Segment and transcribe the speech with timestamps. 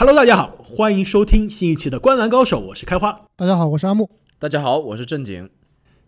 [0.00, 3.26] Hello，大家好，欢迎收听新一期的《观篮高手》，我是开花。
[3.36, 4.10] 大家好，我是阿木。
[4.38, 5.50] 大家好，我是正经。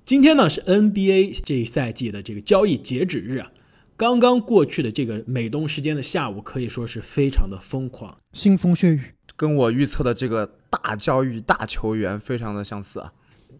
[0.07, 3.53] 今天呢是 NBA 这一赛季的这个交易截止日啊，
[3.95, 9.01] 刚刚过去的这个美东时间的下午，可以说是非常的疯狂，腥风血雨，
[9.37, 13.13] 跟我预测的这个大交易、大球员非常的相似啊。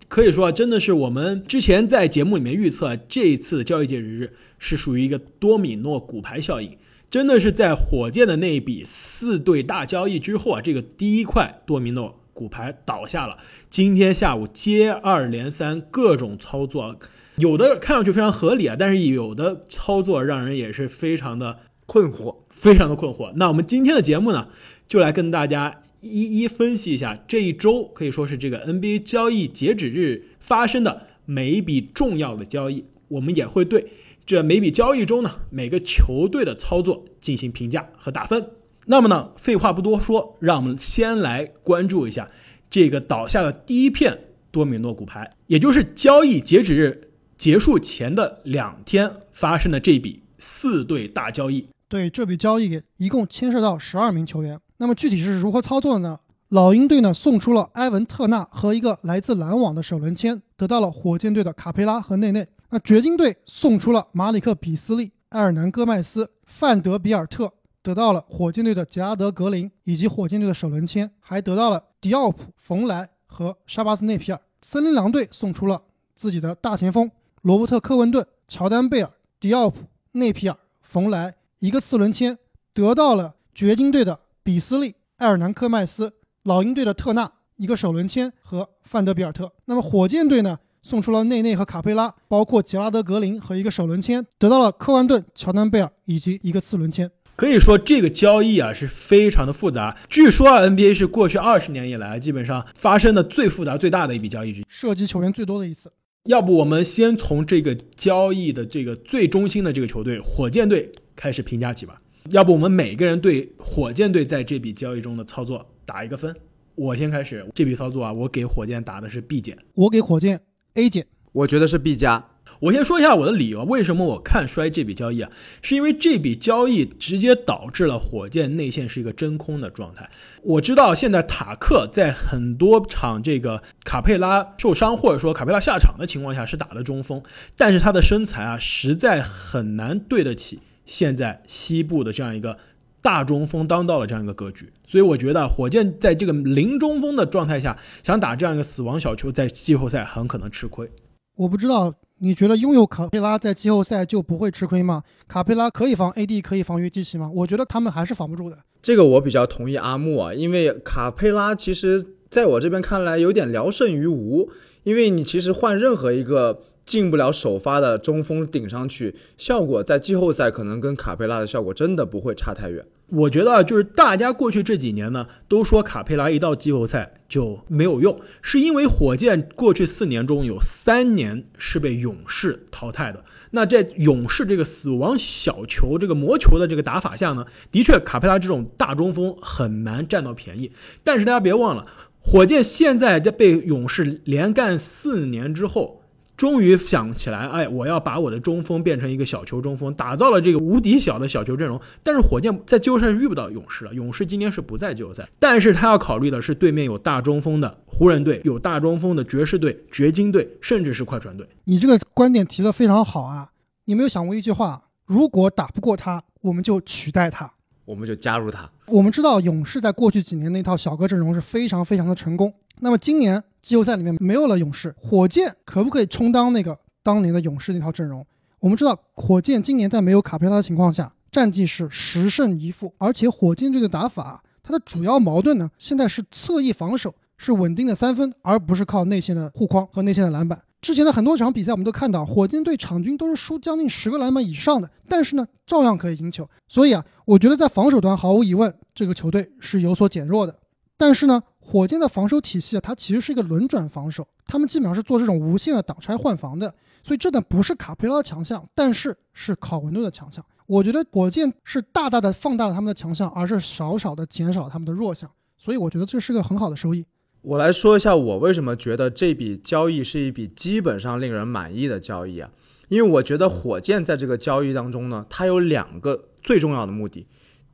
[0.09, 6.75] 可以说啊，真的是我们之前在节目里面预测，这一次的交易截止日是属于一个多米诺骨牌效应。
[7.13, 13.37] 真的是在火箭的那一笔四对大交易之后啊，这个第一块多米诺骨牌倒下了。
[13.69, 16.97] 今天下午接二连三各种操作，
[17.37, 23.31] 有的看上去非常合理啊，但是有的操作让人也是非常的困惑，非常的困惑。
[23.37, 24.49] 那我们今天的节目呢，
[24.89, 33.89] 就来跟大家一一分析一下这一周可以说是这个 NBA 交易截止日发生的每一笔重要的交易，我们也会对。
[34.25, 38.51] 这每笔交易中呢，每个球队的操作进行评价和打分。
[38.87, 42.31] 那么呢，废话不多说，让我们先来关注一下
[42.71, 44.19] 这个倒下的第一片
[44.51, 51.67] 多米诺骨牌，也就是交易截止日结束前的两天发生的这笔四对大交易。
[51.89, 54.59] 对这笔交易一共牵涉到十二名球员。
[54.79, 56.21] 那么具体是如何操作的呢？
[56.49, 62.47] 老鹰队呢送出了埃文特纳和一个来自篮网的首轮签，得到了火箭队的卡佩拉和内内。
[62.75, 74.41] 那掘金队送出了马里克·比斯利、埃尔南·戈麦斯、范德比尔特，得到了火箭队的杰拉德·格林以及火箭队的首轮签，还得到了迪奥普、冯莱和沙巴斯内皮尔。
[74.63, 75.83] 森林狼队送出了
[76.15, 77.11] 自己的大前锋
[77.43, 82.39] 罗伯特·科文顿、乔丹·贝尔、迪奥普、内皮尔、冯莱一个四轮签，
[82.73, 86.15] 得到了掘金队的比斯利、埃尔南·科麦斯、
[86.45, 89.53] 老鹰队的特纳一个首轮签和范德比尔特。
[89.67, 90.59] 那么火箭队呢？
[90.83, 97.09] 送出了内内和卡佩拉，包括杰拉德格林和一个首轮签，得到了科万顿、乔丹贝尔以及一个次轮签。
[97.37, 99.97] 可以说这个交易啊是非常的复杂。
[100.11, 105.91] 据说啊，NBA 是过去二十年以来基本上发生的最复杂、最大的一笔交易之一，涉及球员最多的一次。
[106.25, 112.01] 要不我们先从这个交易的这个最中心的这个球队火箭队开始评价起吧。
[112.31, 116.35] 要不我们每个人对火箭队在这笔交易中的操作打一个分。
[116.75, 119.57] 我先开始这笔操作啊，我给火箭打的是 B 减。
[119.75, 120.41] 我给火箭。
[120.75, 122.29] A 减，我觉得是 B 加。
[122.61, 125.31] 我先说一下我的理由，为什么我看衰这笔交易啊？
[125.61, 130.09] 是因为这笔交易直接导致了火箭内线是一个真空的状态。
[130.43, 137.23] 我知道现在塔克在很多场这个卡佩拉受伤或者说卡佩拉下场的情况下是打的中锋，
[137.57, 142.57] 但是他的身材啊实在很难对得起现在西部的这样一个
[143.03, 144.73] 大中锋当道的这样一个格局。
[144.87, 150.91] 所以我觉得火箭在这个零中锋的状态下想打这样一个死亡小球，在季后赛很可能吃亏。
[151.37, 155.03] 我不知道你觉得拥有卡佩拉在季后赛就不会吃亏吗？
[155.27, 157.31] 卡佩拉可以防 AD，可以防约基奇吗？
[157.35, 158.59] 我觉得他们还是防不住的。
[158.83, 164.51] 这个我比较同意阿木啊，因为卡佩拉其实在我这边看来有点聊胜于无，
[164.83, 172.85] 因为你其实换任何一个进不了首发的中锋顶上去，效果在季后赛可能跟卡佩拉的效果真的不会差太远。
[173.09, 183.23] 我觉得啊就是大家过去这几年呢，都说卡佩拉一到季后赛就没有用，是因为火箭过去四年中有三年是被勇士淘汰的。
[183.51, 190.73] 那在勇士这个死亡小球、这个魔球的这个打法下呢，的确卡佩拉这种大中锋很难占到便宜。
[191.05, 191.87] 但是大家别忘了，
[192.21, 196.02] 火箭现在这被勇士连干四年之后。
[196.37, 201.81] 终于想起来，哎，我要把我的中锋变成一个小球中锋，打造了这个无敌小的小球阵容。
[202.03, 205.29] 但是火箭在季后赛遇不到勇士了，勇士今天是不在季后赛。
[205.39, 211.47] 但是他要考虑的是对面有大中锋的湖人队，有大中锋的爵士队、掘金队，甚至是快船队。
[211.65, 213.51] 你这个观点提的非常好啊！
[213.85, 217.53] 你没有想过一句话：如果打不过他，我们就取代他，
[217.85, 218.69] 我们就加入他。
[218.89, 222.53] 我们知道勇士在过去几年那套小个阵容是非常非常的成功。
[222.81, 228.27] 那么今年季后赛里面没有了勇士，火箭可不可以充当那个当年的勇士那套阵容？
[228.59, 240.61] 我们知道火箭今年在没有卡佩拉的情况下，战绩是十胜一负，而且火箭队的打法，它的主要矛盾呢，现在是侧翼防守是稳定的三分，而不是靠内线的护框和内线的篮板。
[240.81, 246.49] 之前的很多场比赛我们都看到，火箭队场均都是输将近十个篮板以上的，但是呢，照样可以赢球。
[246.67, 250.59] 所以啊，我觉得在防守端毫无疑问，这个球队是有所减弱的。
[250.97, 251.41] 但是呢。
[251.65, 260.45] 火箭的防守体系啊，它其实是一个轮转防守，他们基本上是做这种无限的挡拆换防的，所以这呢不是卡佩拉的强项，但是是考文顿的强项。
[260.67, 267.07] 我觉得火箭是大大的放大了他们的强项，而是少少的减少他们的弱项，所以我觉得这是个很好的收益。
[267.43, 272.51] 我来说一下我为什么觉得这笔交易是一笔基本上令人满意的交易啊，
[272.89, 277.27] 因为我觉得火箭在这个交易当中呢，它有两个最重要的目的，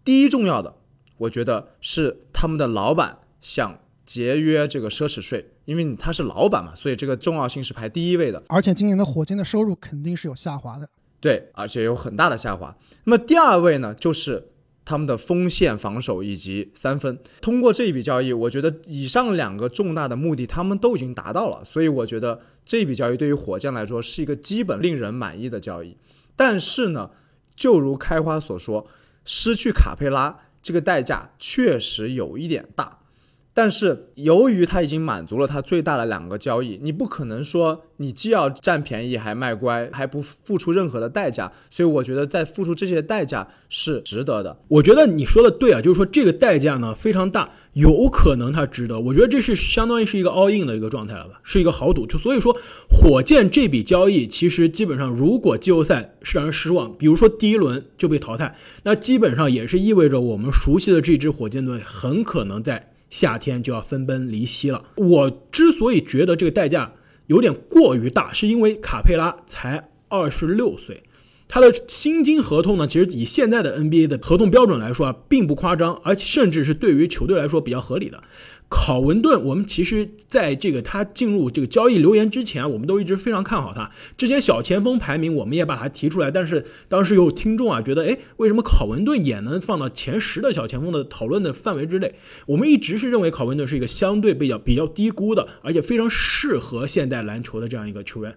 [0.04, 0.74] 第一重要的。
[1.18, 8.42] 我觉得是他们的老板想节约这个奢侈税，因为他是老板嘛，所以这个重要性是排第一位的。
[8.48, 10.88] 而且今年的火箭的收入肯定是有下滑的。
[11.20, 12.76] 对，而且有很大的下滑。
[13.04, 14.50] 那么第二位呢，就是
[14.84, 17.18] 他们的锋线防守以及三分。
[17.40, 25.96] 通过这一笔交易，我觉得以上两个重大的目的他们都已经达到了，所以我觉得这一笔交易对于火箭来说是一个基本令人满意的交易。
[26.36, 27.10] 但是呢，
[27.56, 28.86] 就如开花所说，
[29.24, 32.97] 失去卡佩拉这个代价确实有一点大。
[33.58, 44.56] 但是由于他已经满足了他最大的两个交易，你不可能说你既要占便宜还卖乖，还不付出任何的代价，所以我觉得在付出这些代价是值得的。
[44.68, 49.00] 我觉得你说的对啊，就是说这个代价呢非常大，有可能它值得。
[49.00, 52.06] 我觉得这是相当于是一个 all in 的一个状态了吧，是一个豪赌。
[52.06, 52.56] 就所以说，
[52.88, 58.54] 火箭这笔交易其实基本上，如果季后赛是让人失望，比如说第一轮就被淘汰，
[58.84, 62.92] 那基本上也是意味着我们熟悉的这支火箭队很可能在。
[63.10, 64.84] 夏天就要分崩离析了。
[64.96, 66.92] 我之所以觉得这个代价
[67.26, 71.02] 有点过于大，是因为卡佩拉才二十六岁，
[71.46, 78.22] 他的薪金合同呢，其实以现在的 NBA 的合同标准来说啊，并不夸张，而且甚至是对于球队来说比较合理的。
[78.70, 83.90] 考文顿，我们其实在这个他进入这个交易留言之前，我们都一直非常看好他。
[84.16, 92.14] 之前小前锋排名我们也把他提出来，但是当时有听众啊觉得，哎，为什么考文顿也能放到前十的小前锋的讨论的范围之内？
[92.44, 98.34] 我们一直是认为考文顿是一个相对比较比较低估的，而且非常适合现代篮球的这样一个球员。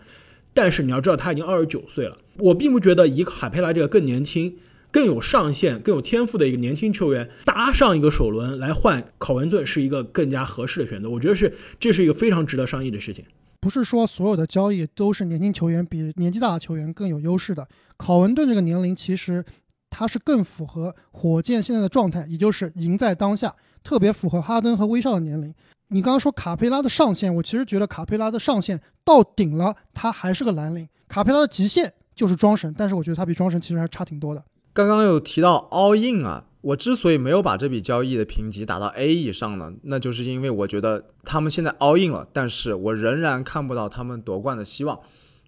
[0.53, 4.55] 但是你要知道，他已经二十九岁了，我并不觉得以卡佩拉这个更年轻。
[4.91, 11.09] 更有上限、更有天赋的一个年轻球员搭上一个首轮来换考文顿，是一个更加合适的选择。
[11.09, 13.23] 我觉得是这是一个非常值得商议的事情。
[13.59, 17.67] 不是说所有的交易都是年轻球员比年纪大的球员更有优势的。
[17.95, 19.45] 考文顿这个年龄其实
[19.89, 25.53] 他是更符合火箭现在的状态，也就是赢在当下，特别符合哈登和威少的年龄。
[25.89, 30.87] 你刚刚说卡佩拉的上限，我其实觉得卡佩拉的上限到顶了，他还是个蓝领。
[31.07, 34.43] 卡佩拉的极限就是庄神，但是我觉得他比庄神其实还差挺多的。
[34.73, 44.99] 刚刚有提到 all in 啊，我之所以没有把这笔交易的评级打到 A 以上呢，那就是因为我觉得他们现在 all in 了，但是我仍然看不到他们夺冠的希望。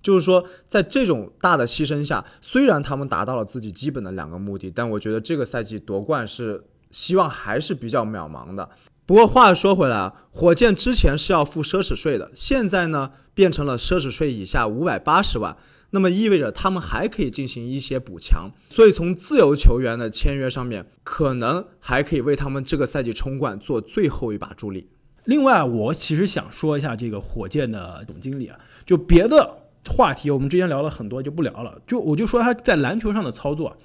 [0.01, 6.61] 就是说，在这种大的牺牲下，虽然他们达到了自己基本的两个目的，但我觉得这个赛季夺冠是
[6.91, 8.69] 希望还是比较渺茫的。
[9.05, 15.55] 不过话说回来啊，火箭之前是要付奢侈税的，现在呢变成了奢侈税以下五百八十万。
[15.95, 24.87] 那么意味着他们还可以进行一些补强，所以从自由球员的签约上面，可能还可以为他们这个赛季冲冠做最后一把助力。
[25.25, 28.57] 另外，我其实想说一下这个火箭的总经理啊，
[28.87, 31.79] 就别的话题我们之前聊了很多，就不聊了。
[31.85, 33.77] 就我就说他在篮球上的操作，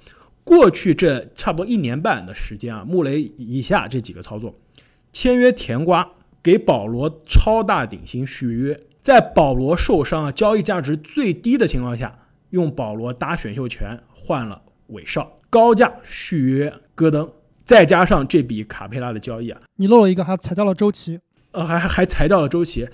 [0.43, 4.55] 过去这差不多一年半的时间啊，穆雷以下这几个操作，
[5.13, 6.11] 签约甜瓜，
[6.41, 8.81] 给保罗超大顶薪续约。
[9.01, 12.13] 在保罗受伤啊，交易价值最低的情况下，
[12.49, 17.27] 用保罗搭选秀权换了韦少，高价续约戈登，
[17.63, 21.19] 再加上这笔卡佩拉的交易啊，你漏了一个，还裁掉了周琦，
[21.51, 22.87] 呃，还还裁掉了周琦。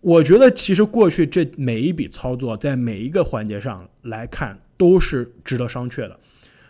[0.00, 6.18] 我觉得其实过去这每一笔操作，在每一个环节上来看都是值得商榷的，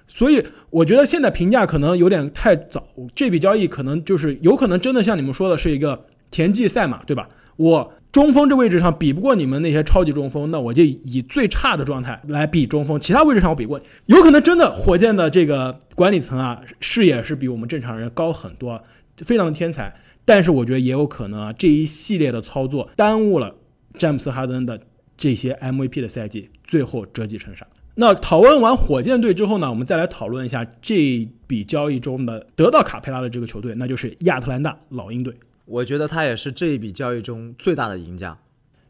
[0.09, 2.89] 所以我觉得现在评价可能有点太早。
[3.15, 7.29] 这笔交易可能就是有可能真的像你们说的是一个田忌赛马，对吧？
[7.55, 7.93] 我。
[8.13, 12.99] 中锋这位置上比不过你们那些超级中锋，那我就以最差的状态来比中锋。
[12.99, 18.83] 其他位置上我比过，有可能真的火箭的这个管理层啊，视野是比我们正常人高很多，
[19.19, 19.95] 非常的天才。
[20.25, 23.55] 但是我觉得也有可能啊，这一系列的操作耽误了
[23.97, 24.81] 詹姆斯哈登的
[25.17, 27.67] 这些 MVP 的赛季，最后折戟沉沙。
[27.95, 35.35] 那讨论完火箭队之后呢，我们再来讨论一下这笔交易中的得到卡佩拉的这个球队，那就是亚特兰大老鹰队。
[35.71, 38.37] 我觉得他也是这一笔交易中最大的赢家，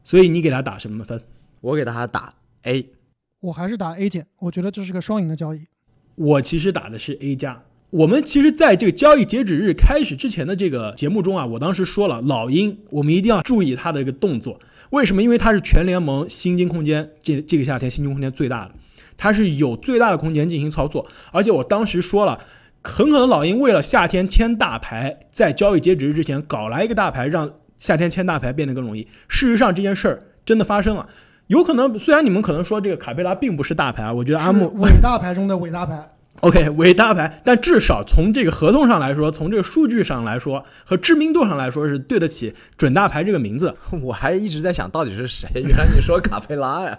[0.03, 1.23] 所以你给他打什么分？
[1.61, 2.33] 我给他打
[2.63, 2.87] A，
[3.41, 4.27] 我还是打 A 减。
[4.39, 5.67] 我觉得这是个双赢的交易。
[6.15, 7.63] 我其实打的是 A 加。
[7.91, 14.59] 我们其实在这个交易截止日开始之前的这个节目中啊，我当时说了，老鹰我们一定要注意他的一个动作。
[14.89, 15.23] 为什么？
[15.23, 18.75] 因为他是全联盟薪金空间这这个夏天薪金空间最大的，
[19.19, 21.07] 他是有最大的空间进行操作。
[21.31, 22.43] 而且我当时说了。
[22.83, 29.07] 很可能老鹰为了夏天签大牌，在交易截止日之前搞来一个大牌，让夏天签大牌变得更容易。
[29.29, 31.07] 事实上，这件事儿真的发生了。
[31.49, 36.01] 有可能，虽然你们可能说这个卡佩拉并不是大牌啊，我觉得阿木 伟大牌中的伟大牌。
[36.41, 43.75] OK，伟大牌，但至少从这个合同上来说，从这个数据上来说，和知名度上来说，是对得起准大牌这个名字。
[44.01, 46.99] 我还一直在想到底是谁，原来你说卡佩拉呀。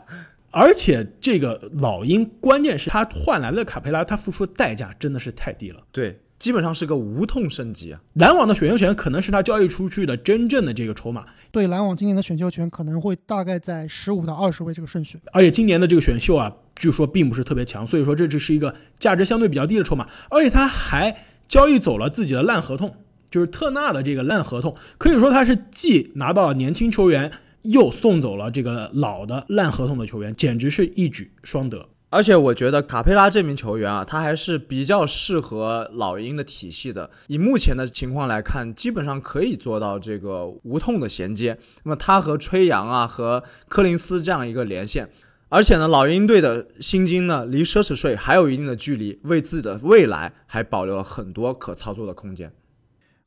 [0.52, 5.82] 而且这个老鹰，关键是他换来了卡佩拉，他付出的代价真的是太低了。
[5.92, 8.02] 对，基本上是个无痛升级啊。
[8.14, 15.18] 篮网的选秀权可能是他交易出去的真正的这个筹码，对篮网今年的选秀权可能会大概在十五到二十位这个顺序。
[15.32, 20.08] 而且今年的这个选秀啊，据说并不是特别强，所以说这只是一个价值相对比较低的筹码。
[20.30, 21.16] 而且他还
[21.48, 22.94] 交易走了自己的烂合同，
[23.30, 27.32] 就是特纳的这个烂合同，可以说他是既拿到了年轻球员，
[27.64, 31.88] 又送走了这个老的烂合同的球员，简直是一举双得。
[32.10, 37.10] 而且我觉得卡佩拉这名球员啊，他还是比较适合老鹰的体系的。
[37.28, 41.58] 以目前的情况来看，基本上可以做到这个无痛的衔接。
[41.84, 45.10] 那么他和吹杨啊，和柯林斯这样一个连线，
[45.48, 52.52] 而且呢，老鹰队的薪金呢，离奢侈税还有一定的距离，为自己的未来还保留了很多可操作的空间。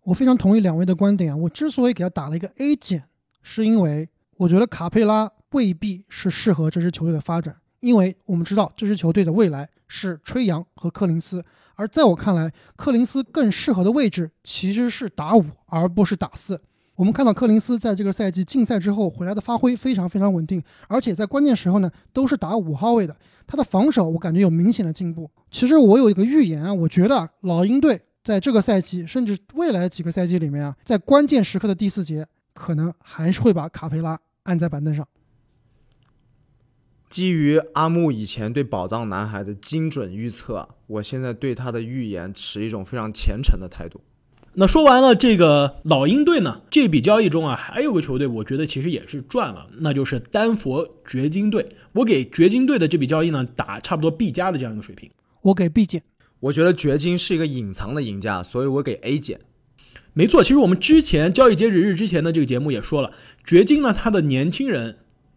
[0.02, 1.36] 我非常同意两位的观点啊。
[1.36, 3.04] 我之所以给他打了一个 A 减，
[3.42, 7.54] 是因为我觉得卡佩拉未必是适合这支球队的发展。
[7.80, 16.58] 因为我们知道这支球队的未来是吹杨和克林斯，而在我看来，克林斯更适合的位置其实是打五，而不是打四。
[16.96, 23.14] 我们看到克林斯在这个赛季禁赛之后回来的发挥非常非常稳定，而且在关键时候呢都是打五号位的。
[23.46, 25.30] 他的防守我感觉有明显的进步。
[25.50, 35.06] 其实我有一个预言啊，我觉得老鹰队在这个赛季甚至未来几个赛季里面啊，在关键时刻的第四节，可能还是会把卡佩拉按在板凳上。
[37.10, 44.00] 基于阿木以前对宝藏男孩的精准预测，我现在对他的预言持一种非常虔诚的态度。
[44.54, 51.76] 那说完了这个老鹰队呢，这笔交易中啊，还有个球队，我觉得其实也是赚了，那就是丹佛掘金队。
[51.92, 55.10] 我给掘金队的这笔交易呢，打差不多 B 加的这样一个水平。
[55.42, 56.02] 我给 B 减。
[56.40, 59.40] 我觉得掘金是一个隐藏的赢家，所以我给 A 减。
[60.14, 63.12] 没错，其实我们之前交易截止日之前的这个节目也说了，
[63.44, 64.96] 掘金呢，他的年轻人。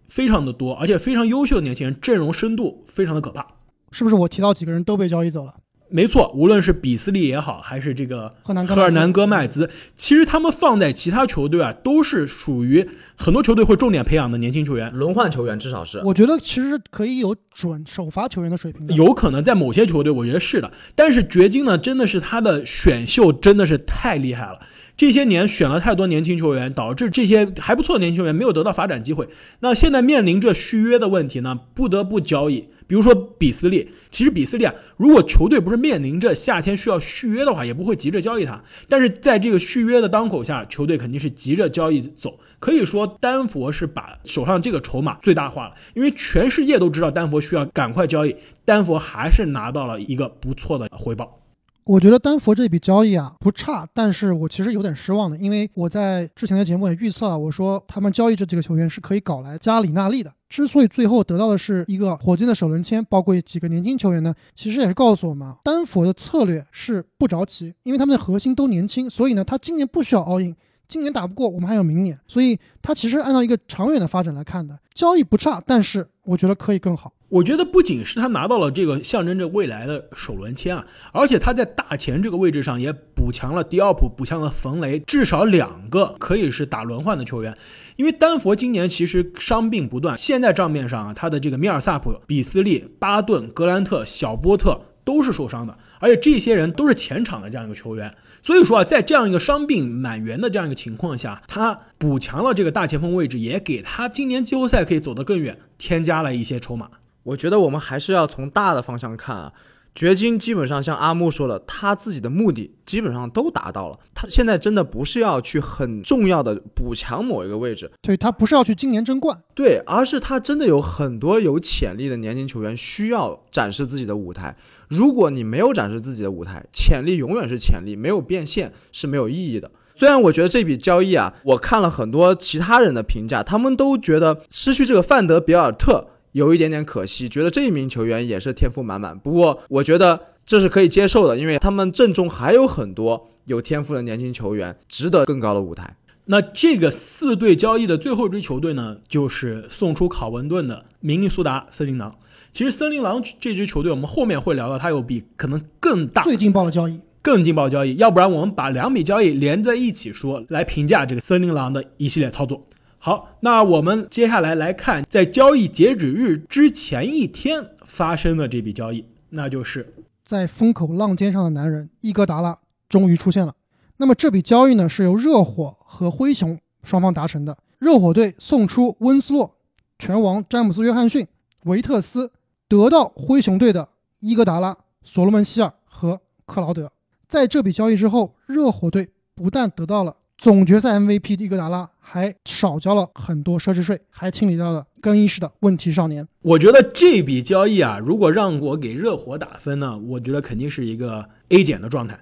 [0.10, 3.46] 非常的多，而且非常优秀的年轻人，阵容深度非常的可怕，
[3.91, 4.15] 是不是？
[4.15, 5.55] 我提到几个人都被交易走了。
[5.89, 16.01] 没错，无论是比斯利也好，还是这个赫尔南戈麦兹，其实他们放在其他球队啊，都是属于很多球队会重点培养的年轻球员，轮换球员至少是。
[16.03, 20.72] 我觉得其实可以有准首发球员的水平，有可能在某些球队，我觉得是的。
[20.94, 24.60] 但是掘金呢，真的是他的选秀真的是太厉害了。
[24.98, 29.30] 这些年选了太多年轻球员，导致这些还不错的年轻球员没有得到发展机会。
[29.60, 32.68] 那现在面临着续约的问题呢，不得不交易。
[32.88, 38.63] 比如说比斯利，其实比斯利啊，如果球队不是面临着夏天需要续约的话，也不会急着交易他。
[38.88, 42.39] 但是在这个续约的当口下，球队肯定是急着交易走。
[42.60, 51.42] 可以说丹佛是把手上这个筹码最大化了，因为全世界都知道丹佛需要赶快交易，丹佛还是拿到了一个不错的回报。
[51.88, 60.34] 我觉得丹佛这笔交易啊不差，但是我其实有点失望的，因为我在之前的节目也预测啊，我说他们交易这几个球员是可以搞来加里纳利的。
[60.50, 70.53] 之所以最后得到的是一个火箭的首轮签，包括几个年轻球员呢，其实也是告诉我们，丹佛的策略是不着急，因为他们的核心都年轻，所以呢，他今年不需要 all in，
[70.88, 77.13] 今年打不过，我们还有明年，所以他其实按照一个长远的发展来看的，交易不差，但是我觉得可以更好。
[77.29, 87.58] 我觉得不仅是他拿到了这个象征着未来的首轮签啊，而且他在大前这个位置上也补强了迪奥普，补强了冯雷，至少两个可以是打轮换的球员。
[87.98, 98.15] 因为丹佛今年其实伤病不断，现在账面上啊，他的这个米尔萨普、比斯利、巴顿、格兰特、小波特都是受伤的，而且这些人都是前场的这样一个球员。
[98.48, 106.89] 所以说啊，在这样一个伤病满员的这样一个情况下，他补强了这个大前锋位置，也给他今年季后赛可以走得更远添加了一些筹码。
[107.24, 109.51] 我觉得我们还是要从大的方向看啊，
[109.98, 113.98] 掘金基本上像阿木说的，他自己的目的基本上都达到了。
[114.13, 124.56] 他现在真的不是要去很重要的补强某一个位置，对他不是要去今年争冠，对，而是他真的有很多有潜力的年轻球员需要展示自己的舞台。
[124.88, 129.72] 如果你没有展示自己的舞台，潜力永远是潜力，没有变现是没有意义的。
[129.96, 136.10] 虽然我觉得这笔交易啊，我看了很多其他人的评价，他们都觉得失去这个范德比尔特。
[136.38, 139.17] 有一点点可惜，觉得这一名球员也是天赋满满。
[139.17, 145.96] 不过，我觉得这是可以接受的，因为他们阵中还有很多有天赋的年轻球员，值得更高的舞台。
[146.25, 152.15] 那这个四队交易的最后一支球队呢，就是送出考文顿的明尼苏达森林狼。
[152.51, 157.96] 其实，森林狼这支球队，我们后面会聊到，它有比可能更大、最劲爆的交易，更劲爆的交易。
[157.96, 162.63] 要不然，我们把两笔交易连在一起说，来评价这个森林狼的一系列操作。
[163.00, 172.58] 好，那我们接下来来看，在交易截止日之前一天发生的这笔交易，那就是在风口浪尖上的男人伊戈达拉
[172.89, 173.56] 终于出现了。
[173.98, 177.58] 那么这笔交易呢，是由热火和灰熊双方达成的。
[177.80, 179.56] 热火队送出温斯洛、
[180.00, 181.25] 拳王詹姆斯·约翰逊、
[181.66, 182.32] 维特斯，
[182.68, 183.88] 得到灰熊队的
[184.20, 186.92] 伊戈达拉、所罗门·希尔和克劳德。
[187.27, 196.26] 在这笔交易之后，热火队不但得到了总决赛 MVP 的伊戈达拉，还少交了很多奢侈税，还清理掉了更衣室的问题少年。
[196.42, 202.18] 我觉得这笔交易啊，如果让我给热火打分呢，我觉得肯定是一个 A 减的状态。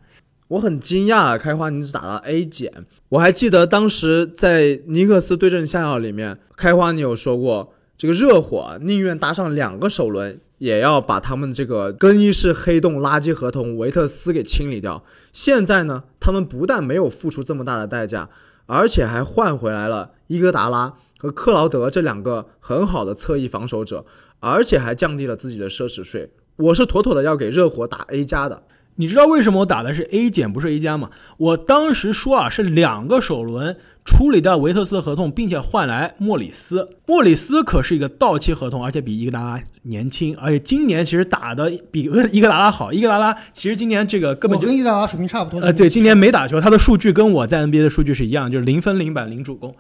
[0.47, 2.73] 我很惊讶，开花你只打了 A 减。
[3.09, 15.03] 我还记得当时在尼克斯对阵下药里面，开花你有说过，这个热火宁愿搭上两个首轮，也要把他们这个更衣室黑洞垃圾合同维特斯给清理掉。
[15.31, 18.27] 现在呢，他们不但没有付出这么大的代价，
[18.65, 24.05] 而且还换回来了伊戈达拉和克劳德这两个很好的侧翼防守者，
[24.39, 26.31] 而且还降低了自己的奢侈税。
[26.57, 28.63] 我是妥妥的要给热火打 A 加的。
[28.95, 31.09] 你知道为什么我打的是 A 减不是 A 加吗？
[31.37, 33.75] 我当时说啊，是两个首轮
[34.05, 36.97] 处理掉维特斯的合同，并且换来莫里斯。
[37.05, 42.93] 莫里斯可是一个到期合同，而且比伊格达拉年轻，而且今年其实打的比伊格达拉好。
[42.93, 45.59] 伊格达拉其实今年这个根本就跟伊格达拉水平差不多。
[45.59, 49.75] 呃，对，今年没打球，他的数据跟我在 NBA 的数据是一样，就是零分、零板、零助攻。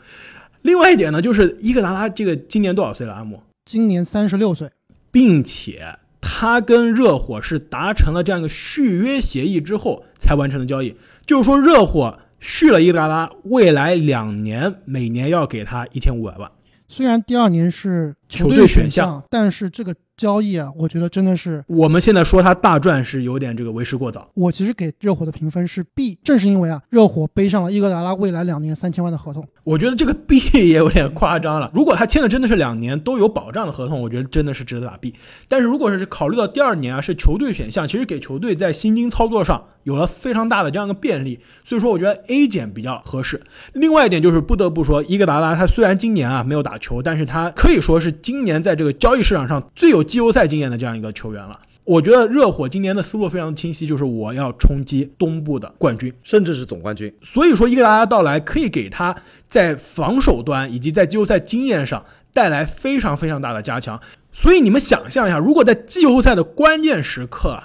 [0.63, 3.13] 另外一点呢，就是伊格达拉这个今年多少岁了？
[3.13, 3.41] 阿姆？
[3.63, 4.69] 今年三十六岁，
[5.11, 5.99] 并且。
[6.27, 16.51] 他跟热火是达成了这样一个续约协议之后才完成的交易，就是说热火续了伊格达拉，未来两年每年要给他一千五百万。
[16.87, 19.95] 虽然第二年是球队选项，但是这个。
[20.17, 24.29] 交易啊，我觉得真的是我们现在说他大赚是有点这个为时过早。
[24.33, 29.45] 我其实给热火的评分是 B，正是因为啊，热火背上了伊戈达拉未来两年三千万的合同。
[29.63, 31.69] 我觉得这个 B 也有点夸张了。
[31.73, 35.13] 如果他签的真的是两年都有保障的合同，我觉得真的是值得打 B。
[35.47, 43.41] 但是如果是考虑到第二年啊是球队选项，其实给球队在薪金操作上有了非常大的这样一个便利，所以说我觉得 A 减比较合适。
[43.73, 51.59] 另外一点就是不得不说，伊戈达拉他虽然今年啊没有打球，但是他可以说是今年在这个交易市场上最有季后赛经验的这样一个球员了。
[51.83, 57.13] 我觉得热火今年的思路非常清晰，就是我要冲击东部的冠军，甚至是总冠军。
[57.21, 59.15] 所以说，伊戈达拉到来可以给他
[59.47, 62.03] 在防守端以及在季后赛经验上
[62.33, 64.01] 带来非常非常大的加强。
[64.31, 67.59] 所以你们想象一下，如果在季后赛的关键时刻，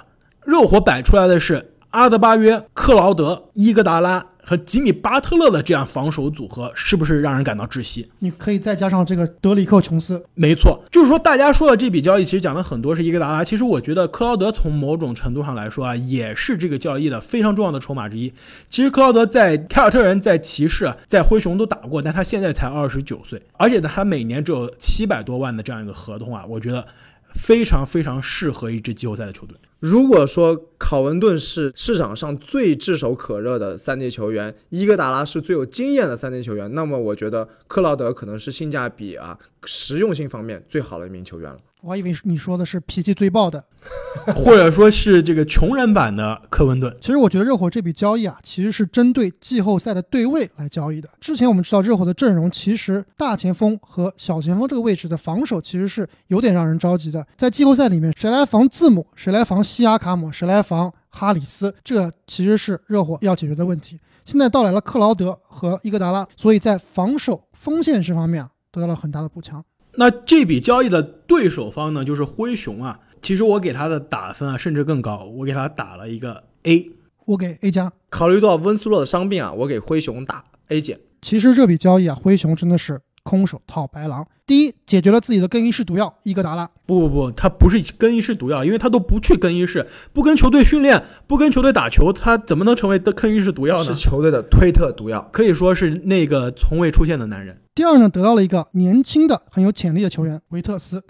[0.45, 4.27] 热火摆出来的是阿德巴约、克劳德、伊戈达拉。
[4.43, 8.09] 和吉米巴特勒的这样防守组合，是不是让人感到窒息？
[8.19, 13.43] 你可以再加上这个德里克琼斯，没错，就是说大家说的这笔交易，其实讲的很多是伊戈达拉。
[13.43, 18.33] 其实我觉得克劳德从某种程度上来说啊，也是这个交易的非常重要的筹码之一。
[18.69, 26.85] 其实克劳德在凯尔特人、在骑士、在灰熊都打过，但他现在才二十九岁，而且他每年只有七百多万的这样一个合同啊，我觉得
[27.33, 29.55] 非常非常适合一支季后赛的球队。
[29.81, 41.57] 如果说考文顿是市场上最炙手可热的三 D 球员，伊戈达拉是最有经验的三 D 球员，那么我觉得克劳德可能是性价比啊、实用性方面最好的一名球员了。
[41.81, 43.63] 我还以为你说的是脾气最暴的，
[44.35, 46.95] 或者说是这个穷人版的科文顿。
[47.01, 51.09] 其实我觉得热火这笔交易啊，其实是针对季后赛的对位来交易的。
[51.19, 57.25] 之前我们知道热火的阵容其实大前锋和小前锋这个位置的防守其实是有点让人着急的。
[57.35, 63.99] 在季后赛里面，谁来防字母，谁来防西亚卡姆，谁来防哈里斯，这其实是热火要解决的问题。
[64.23, 69.63] 现在到来了克劳德和伊戈达拉，所以在防守锋线这方面啊，得到了很大的补强。
[69.95, 72.99] 那这笔交易的对手方呢，就是灰熊啊。
[73.21, 76.89] 其实我给他的打分啊，甚至更高，我给他打了一个 A，
[77.25, 77.91] 我给 A 加。
[78.09, 80.99] 考虑到温斯洛的伤病啊，我给灰熊打 A 减。
[81.21, 84.27] 其实这笔交易啊，灰熊真的是空手套白狼。
[84.47, 86.69] 第一，解决了自己的更衣室毒药伊戈达拉。
[86.85, 93.83] 不不不，他不是更衣室毒药，因为他都不去更衣室，不跟球队训练，不跟球队打球，他怎么能成为的更衣室毒药呢？
[93.83, 97.60] 是球队的推特毒药，可以说是那个从未出现的男人。
[97.73, 101.01] 第二呢，得到了一个年轻的很有潜力的球员维特斯。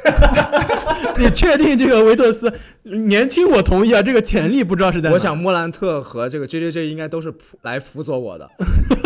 [1.18, 3.50] 你确定这个维特斯年轻？
[3.50, 5.10] 我同意啊，这个潜力不知道是在。
[5.10, 8.48] 我想莫兰特和这个 J J J 应该都是来辅佐我的。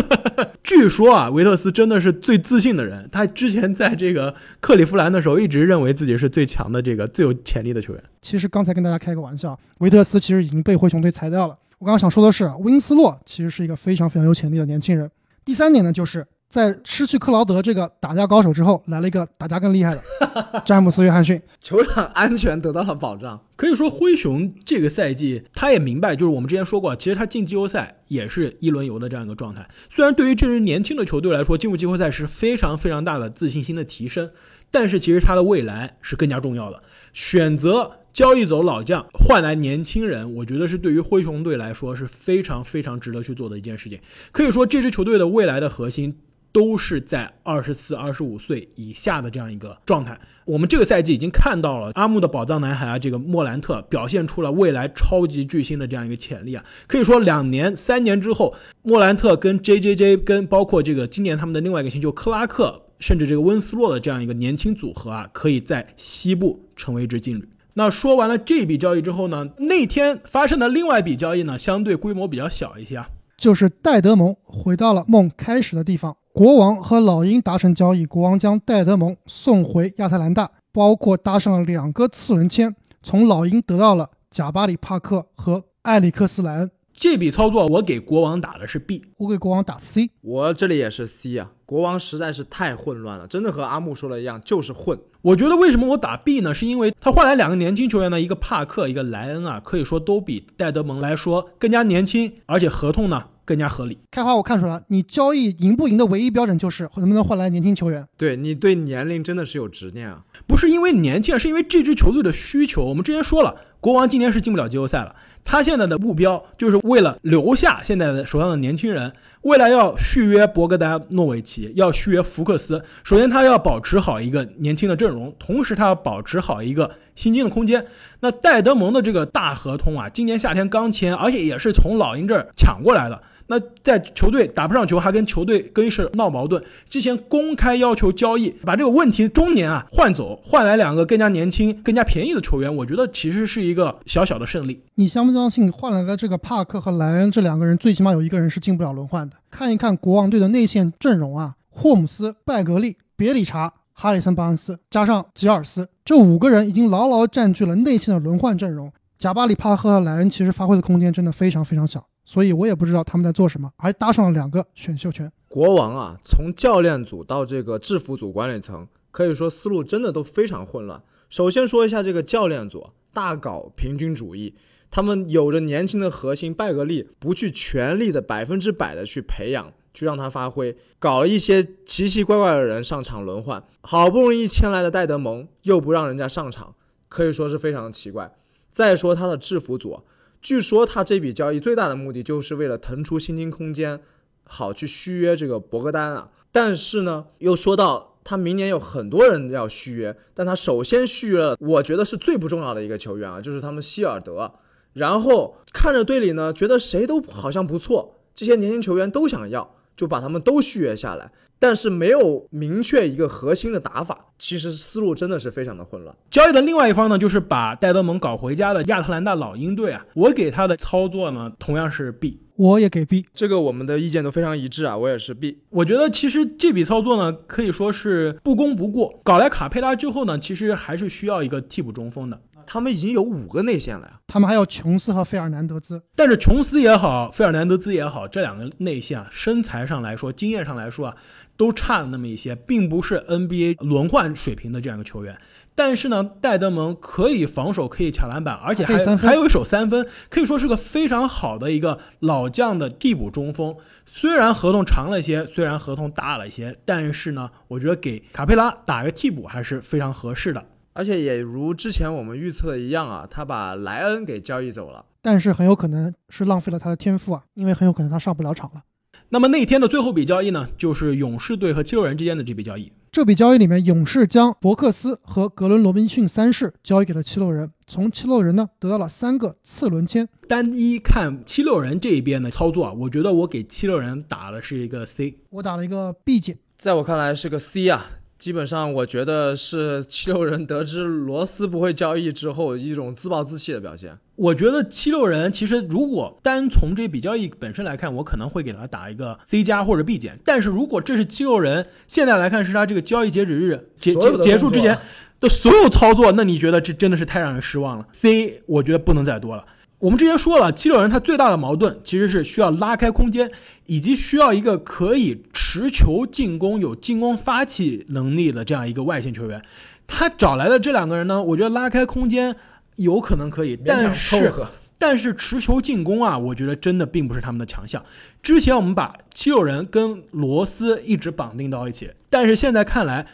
[0.64, 3.08] 据说啊，维特斯真的是最自信的人。
[3.10, 8.04] 他之前在这个克利夫兰的时候，一直认为自己是最强的这个最有潜力的球员。
[8.22, 11.58] 其实刚才跟大家开个玩笑，维特斯其实已经被灰熊队裁掉了。
[11.80, 15.10] 我刚刚想说的是，温斯洛其实是一个非常非常有潜力的年轻人。
[15.46, 16.28] 第三点呢，就是。
[16.48, 20.02] 在失去克劳德这个打架高手之后，来了一个打架更厉害的
[20.66, 23.42] 詹姆斯·约翰逊，球场安全得到了保障。
[23.58, 29.68] 可以说，灰熊这个赛季他也明白，就是我们之前说过，其实他进季后赛也是一轮游的这样一个状态。
[29.90, 34.30] 虽然对于这支年轻的球队来说，进入季后赛是非常非常大的自信心的提升，
[34.72, 36.82] 但是其实他的未来是更加重要的。
[37.12, 44.00] 选择交易走老将，换来年轻人，我觉得是对于灰熊队来说是非常非常值得去做的一件事情。
[44.32, 46.18] 可以说，这支球队的未来的核心。
[46.56, 50.18] 都是在二十四、二十五岁以下的这样一个状态。
[50.46, 56.64] 我们这个赛季已经看到了阿木的宝藏男孩啊，这个莫兰特表现出了未来超级巨星的这样一个潜力啊。
[56.88, 67.50] 可以说，两年、三年之后，莫兰特跟 J J J 跟包括这个今年他们的另外一个新秀克拉克，甚至这个温斯洛的这样一个年轻组合啊，可以在西部成为一支劲旅。
[67.74, 76.16] 那说完了这笔交易之后呢，那天发生的另外一笔交易呢，相对规模比较小一些啊，就是戴德蒙回到了梦开始的地方。
[76.36, 86.70] 国王和老鹰达成交易，国王将戴德蒙送回亚特兰大，包括搭上了两个次轮签，从老鹰得到了贾巴里·帕克和埃里克斯·莱恩。
[86.94, 90.10] 这笔操作我给国王打的是 B，我给国王打 C。
[90.20, 95.00] 我这里也是 C 啊，国王实在是太混乱了，真的和阿木说的一样，就是混。
[95.22, 96.54] 我觉得为什么我打 B 呢？
[96.54, 104.00] 是因为他换来两个年轻球员呢，一个帕克，一个莱恩啊，可以说都比戴德蒙来说更加年轻，而且合同呢更加合理。
[104.12, 108.06] 开花，我看出来了，你交易赢不赢的唯一标准就是能不能换来年轻球员。
[108.18, 112.84] 对你对年龄真的是有执念啊，不是因为年轻，是因为这支球队的需求。
[112.84, 119.14] 我们之前说了，国王今年是进不了季后赛了，他现在的目标就是为了留下现在的手上的年轻人。
[119.42, 122.84] 未来要续约博格达诺维奇，要续约福克斯。
[123.04, 127.86] 首先，他要保持好一个年轻的阵容，同时他要保持好一个薪金的空间。
[128.22, 133.22] 那戴德蒙的这个大合同啊，今年夏天刚签，而且也是从老鹰这儿抢过来的。
[133.48, 144.82] 那在球队打不上球，还跟球队更衣室闹矛盾，之前公开要求交易，把这个问题中年啊换走，换来两个更加年轻、更加便宜的球员，我觉得其实是一个小小的胜利。
[144.96, 149.36] 你相不相信换来的这个帕克和莱恩这两个人，最起码有一个人是进不了轮换的？
[149.52, 158.92] 看一看国王队的内线阵容啊，霍姆斯、拜格利、别里查、哈里森·巴恩斯，加上吉尔斯，这五个人已经牢牢占据了内线的轮换阵容。
[159.18, 162.06] 贾巴里·帕克和莱恩其实发挥的空间真的非常非常小。
[162.26, 165.32] 所以我也不知道他们在做什么，还搭上了两个选秀权。
[165.48, 171.02] 国王啊，从教练组到这个制服组管理层，可以说思路真的都非常混乱。
[171.30, 174.56] 首先说一下这个教练组，大搞平均主义，
[174.90, 186.74] 他们有着年轻的核心拜格利，不去全力的百分之百的去培养，去让他发挥，搞了一些奇奇怪怪的人上场轮换，好不容易签来的戴德蒙又不让人家上场，
[187.08, 188.36] 可以说是非常的奇怪。
[188.72, 190.02] 再说他的制服组。
[190.46, 194.00] 据说他这笔交易最大的目的就是为了腾出薪金空间，
[194.44, 196.30] 好去续约这个博格丹啊。
[196.52, 204.54] 但是呢，又说到他明年有很多人要续约，但他首先续约了，我觉得是最不重要的一个球员啊，就是他们希尔德。
[204.94, 211.32] 然后看着队里呢，觉得谁都好像不错，这些年轻球员都想要，就把他们都续约下来。
[211.60, 216.16] 但是没有明确一个核心的打法，其实思路真的是非常的混乱。
[216.30, 225.60] 交易的另外一方呢，就是把戴德蒙搞回家的亚特兰大老鹰队啊，我给他的操作呢，同样是 B，我也给 B，这个我们的意见都非常一致啊，我也是 B。
[225.70, 229.20] 我觉得其实这笔操作呢，可以说是不攻不过。
[229.24, 232.40] 搞来卡佩拉之后呢，其实还是需要一个替补中锋的。
[232.66, 236.02] 他们已经有五个内线了呀，他们还有琼斯和费尔南德兹。
[236.16, 241.16] 但是琼斯也好，费尔南德兹也好，这两个内线啊，身材上来说，经验上来说啊。
[241.58, 245.40] 都差了那么一些，并不是 NBA 轮换水平的这样一个球员。
[245.74, 253.74] 但是呢，戴德蒙可以防守，可以抢篮板，而且还还有一手三分，可以说是个非常好的一个老将的替补中锋。
[254.06, 260.62] 虽然合同长了一些，虽然合同大了一些，但是呢，我觉得给卡佩拉打个替补还是非常合适的。
[260.96, 268.82] 而且也如之前我们预测的一样啊，他把莱恩给交易走了，但是很有可能是浪费了他的天赋啊，因为很有可能他上不了场了。
[269.28, 272.94] 那么那天的最后笔交易呢，就是勇士队和七六人之间的这笔交易。
[273.12, 280.30] 这笔交易里面，勇士将伯克斯和格伦·罗宾逊三世交易给了七六人，从七六人呢得到了三个次轮签。
[280.48, 288.06] 单一看七六人这一边的操作啊，我觉得我给七六人打的是一个 C，我打了一个 B 减，在我看来是个 C 啊。
[288.38, 294.18] 基本上，我觉得是七六人得知罗斯不会交易之后一种自暴自弃的表现。
[294.36, 300.38] 我觉得七六人其实如果单从这笔交易本身来看，我可能会给他打一个 C 加或者 B 减。
[300.44, 304.98] 但是如果这是七六人现在来看是他这个交易截止日结结结束之前
[305.40, 308.06] 的所有操作，那你觉得这真的是太让人失望了。
[308.12, 309.66] C 我觉得不能再多了。
[310.00, 313.50] 我们之前说了，七六人他最大的矛盾其实是需要拉开空间，
[313.86, 319.62] 以及需要一个可以持球进攻、有进攻发起能力的这样一个外线球员。
[320.06, 322.56] 他找来的这两个人呢，我觉得拉开空间
[322.98, 324.52] 有可能可以，但是
[324.98, 328.04] 但是持球进攻啊，我觉得真的并不是他们的强项。
[328.44, 333.26] 之前我们把七六人跟罗斯一直绑定到一起，但是现在看来。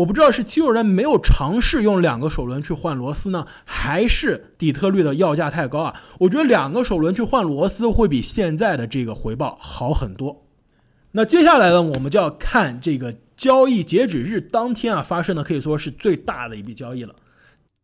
[0.00, 6.02] 我不知道是七六人没有尝试用两个首轮去换罗斯呢，还是底特律的要价太高啊？
[6.20, 10.46] 我觉得两个首轮去换罗斯会比现在的这个回报好很多。
[11.12, 17.14] 那接下来呢，我们就要看这个交易截止日当天啊发生的可以说是最大的一笔交易了。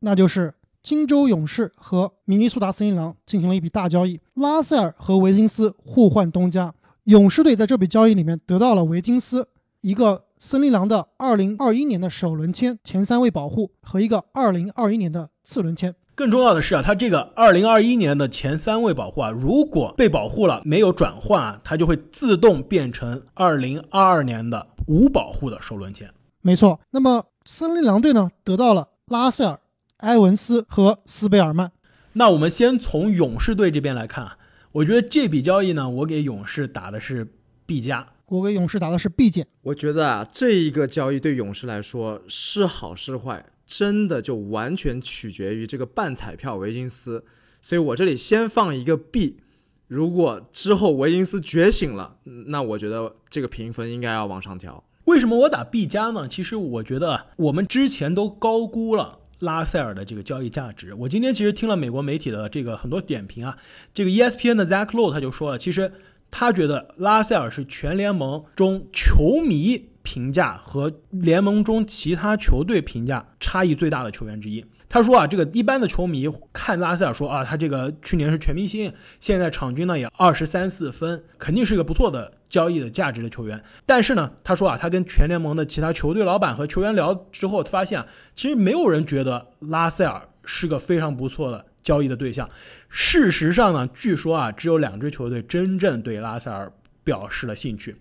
[0.01, 6.73] 那就是金州勇士和明尼苏达森林狼进行了一笔大交易，拉塞尔和维金斯互换东家。
[7.05, 9.49] 勇士队在这笔交易里面得到了维金斯
[9.83, 15.95] 一个森林狼的2021年的首轮签前三位保护和一个2021年的次轮签。
[16.15, 26.11] 更重要的是啊，他这个二零二一年的前三位保护啊，如果被保护了没有转换啊，它就会自动变成二零二二年的无保护的首轮签。
[26.43, 29.59] 没错，那么森林狼队呢得到了拉塞尔、
[29.99, 31.73] 埃文斯和斯贝尔曼。
[32.13, 34.39] 那我们先从勇士队这边来看啊，
[34.73, 37.27] 我觉得这笔交易呢，我给勇士打的是
[37.65, 38.07] B 加。
[38.29, 39.47] 我给勇士打的是 B 减。
[39.63, 47.25] 我觉得啊，这一个交易对勇士来说是好是坏，真的就完全取决于这个半彩票维金斯。
[47.63, 49.39] 所以我这里先放一个 B。
[49.87, 52.17] 如果之后维金斯觉醒了，
[52.49, 54.83] 那我觉得这个评分应该要往上调。
[55.05, 56.27] 为什么我打 B 加呢？
[56.27, 60.93] 其实我觉得我们之前都高估了拉塞尔的这个交易价值。
[60.95, 63.57] 我今天其实听了美国媒体的这个很多点评啊，
[63.95, 65.93] 这个 ESPN 的 Zach Lowe 他就说了，其实
[66.31, 74.65] 他觉得拉塞尔是全联盟中球迷评价和联盟中其他球队评价差异最大的球员之一。
[74.89, 83.61] 他说啊，这个一般的球迷看拉塞尔说啊，他这个去年是全明星，现在场均呢也二十三四分，肯定是一个不错的交易的价值的球员。
[83.85, 92.51] 但是呢，他说啊，他跟全联盟的其他球队老板和球员聊之后，发现啊，其实没有人觉得拉塞尔是个非常不错的交易的对象。
[92.91, 96.73] 事实上呢，据说啊，只有两支球队真正对拉塞尔
[97.05, 97.95] 表示了兴趣，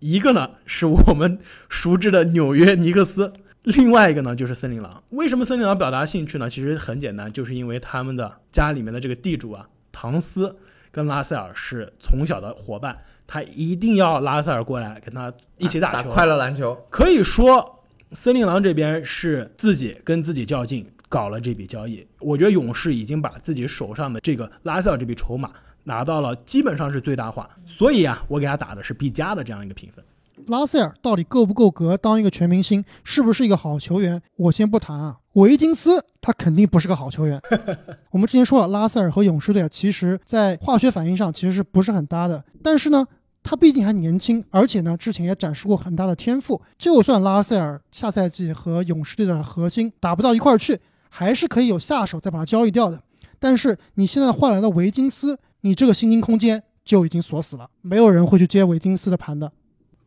[0.00, 3.32] 一个呢是我们熟知的纽约尼克斯。
[3.62, 5.00] 另外一个呢，就是森林狼。
[5.10, 6.50] 为什么森林狼表达兴趣呢？
[6.50, 10.56] 其实很简单，就是因为他们的家里面的这个地主啊，唐斯
[10.90, 16.86] 跟拉塞尔是从小的伙伴，他一定要拉塞尔过来跟他一起打球，快乐篮球。
[16.90, 22.06] 可以说，森林狼这边是自己跟自己较劲，搞了这笔交易。
[22.20, 25.50] 我觉得勇士已经把自己手上的这个拉塞尔这笔筹码
[25.84, 27.48] 拿到了，基本上是最大化。
[27.66, 30.04] 所以啊，我给他打的是 B 加的这样一个评分。
[30.46, 32.84] 拉塞尔到底够不够格当一个全明星？
[33.02, 34.22] 是不是一个好球员？
[34.36, 35.16] 我先不谈啊。
[35.32, 37.40] 维金斯他肯定不是个好球员。
[38.10, 42.44] 我们之前说了，拉塞尔和勇士队啊，其实在化学反应上其实是不是很搭的。
[42.62, 43.04] 但是呢，
[43.42, 46.60] 他毕竟还年轻，而且呢，之前也展示过很大的天赋。
[46.78, 53.02] 就算拉塞尔下赛季和勇士队的核心打不到一块儿去，还是可以有下手再把它交易掉的。
[53.38, 59.52] 但是你现在换来了维金斯，你这个薪金空间就已经锁死了，没有人会去接维金斯的盘的。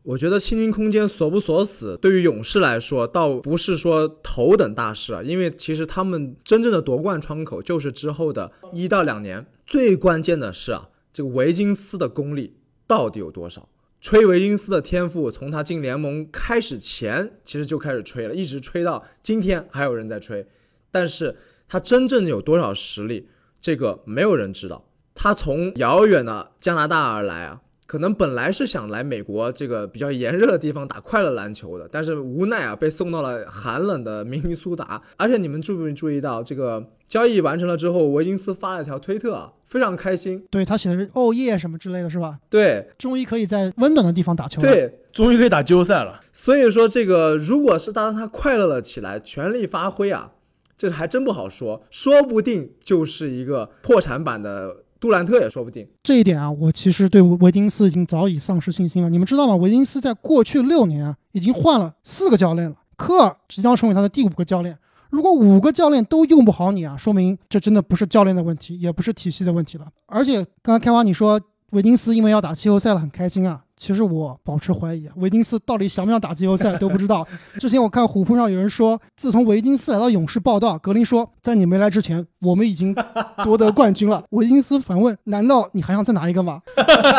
[0.02, 5.22] 我觉得薪金空间锁不锁死，对于勇士来说，倒不是说头等大事啊。
[5.22, 9.46] 因为其实他们真正的夺冠窗口就是之后的一到两年。
[9.64, 13.68] 最关键的是啊，这个维金斯的功力到底有多少？
[14.00, 20.44] 吹维金斯的天赋，从他进联盟开始前其实就开始吹了，一直吹到今天还有人在吹。
[20.92, 23.28] 但是他真正有多少实力，
[23.60, 24.84] 这个没有人知道。
[25.14, 27.62] 他从遥远的加拿大而来啊。
[27.84, 35.02] 可能本来是想来美国这个比较炎热的地方打快乐篮球的，但是无奈啊，被送到了寒冷的明尼苏达。
[35.18, 40.42] 而且你们注没注意到，这个交易完成了之后，维金斯发了一条推特啊，非常开心。
[40.50, 42.38] 对他写的是“哦耶”什么之类的是吧？
[42.48, 44.72] 对，终于可以在温暖的地方打球了。
[44.72, 46.18] 对，终于可以打季后赛了。
[46.32, 50.32] 所以说，这个如果是当他快乐了起来，全力发挥啊，
[50.82, 54.78] 这还真不好说，说不定就是一个破产版的。
[54.98, 59.08] 杜兰特也说不定这一点啊，我其实对维金斯已经早已丧失信心了。
[59.08, 59.54] 你们知道吗？
[59.54, 64.76] 维金斯在过去六年啊，已经换了四个教练了，科尔即将成为他的第五个教练。
[65.10, 69.86] 如果五个教练都用不好你啊，说明这真的不是教练的问题，也不是体系的问题了。
[70.06, 71.40] 而且刚刚开花你说
[71.70, 73.62] 维金斯因为要打季后赛了很开心啊。
[73.82, 77.26] 其实我保持怀疑，维金斯到底想不想打季后赛都不知道。
[77.58, 82.94] 之前我看虎扑上有人说，自从维金斯来到勇士报道，格林说，在你没来之前，我们已经
[83.42, 84.22] 夺得冠军了。
[84.30, 86.60] 维金斯反问：难道你还想再拿一个吗？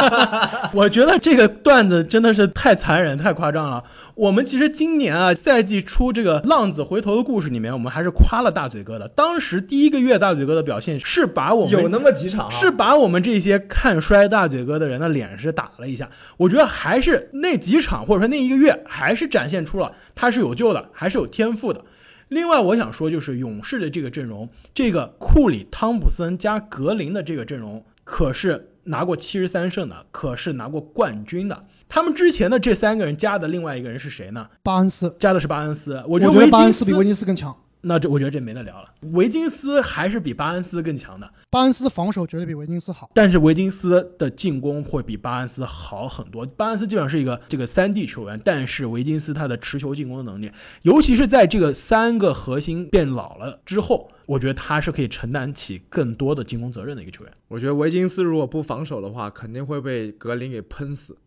[0.73, 3.83] 我觉得这个段子真的是太残忍、太夸张了。
[4.15, 9.07] 我们其实今年啊，赛季初这个浪子回头的故事里面，我们还是夸了大嘴哥的。
[9.07, 16.07] 当时第一个月大嘴哥的表现是把我们有那么几场，是把我们这些看衰大嘴哥的人的脸是打了一下。
[16.37, 21.83] 我觉得还是那几场或者说那一个月，还是展现出了他是有救的，还是有天赋的。
[22.27, 31.65] 另外，我想说就是勇士的这个阵容，这个库里、汤普森加格林的这个阵容，可是拿过七十三胜的，可是拿过冠军的。
[31.87, 34.47] 他们之前的这三个人加的另外一个人是谁呢？
[34.63, 37.55] 巴恩斯加的是巴恩斯，我觉得巴恩斯比维金斯更强。
[37.85, 38.87] 那这我觉得这没得聊了。
[39.11, 43.11] 维金斯还是比巴恩斯更强的，巴恩斯防守绝对比维金斯好。
[43.13, 46.45] 但是维金斯的进攻会比巴恩斯好很多。
[46.45, 50.49] 巴恩斯基本上是一个这个三 D 球员，但是维金斯他的持球进攻的能力，
[50.83, 57.33] 尤其是在这个三个核心变老了之后，我觉得他是可以承担起更多的进攻责任的一个球员。
[57.49, 61.17] 我觉得维金斯如果不防守的话，肯定会被格林给喷死。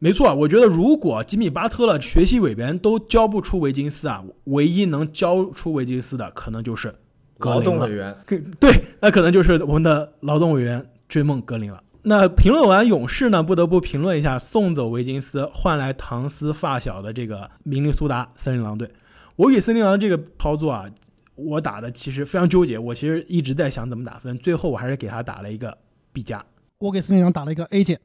[0.00, 6.94] 没错，我觉得如果吉米巴特勒学习委员都教不出维金斯啊，唯一能教出维金斯的可能就是
[7.38, 8.16] 劳动委员。
[8.60, 11.82] 对，那可能就是我们的劳动委员追梦格林了。
[12.02, 18.88] 那评论完勇士呢，不得不评论一下送走维金斯换来唐斯发小的这个明尼苏达森林狼队。
[19.34, 20.86] 我给森林狼这个操作啊，
[21.34, 25.76] 我打的其实非常纠结，我其实一直在想怎么打分，最后我还是给他打了一个
[26.12, 26.44] B 加。
[26.78, 27.98] 我给森林狼打了一个 A 减。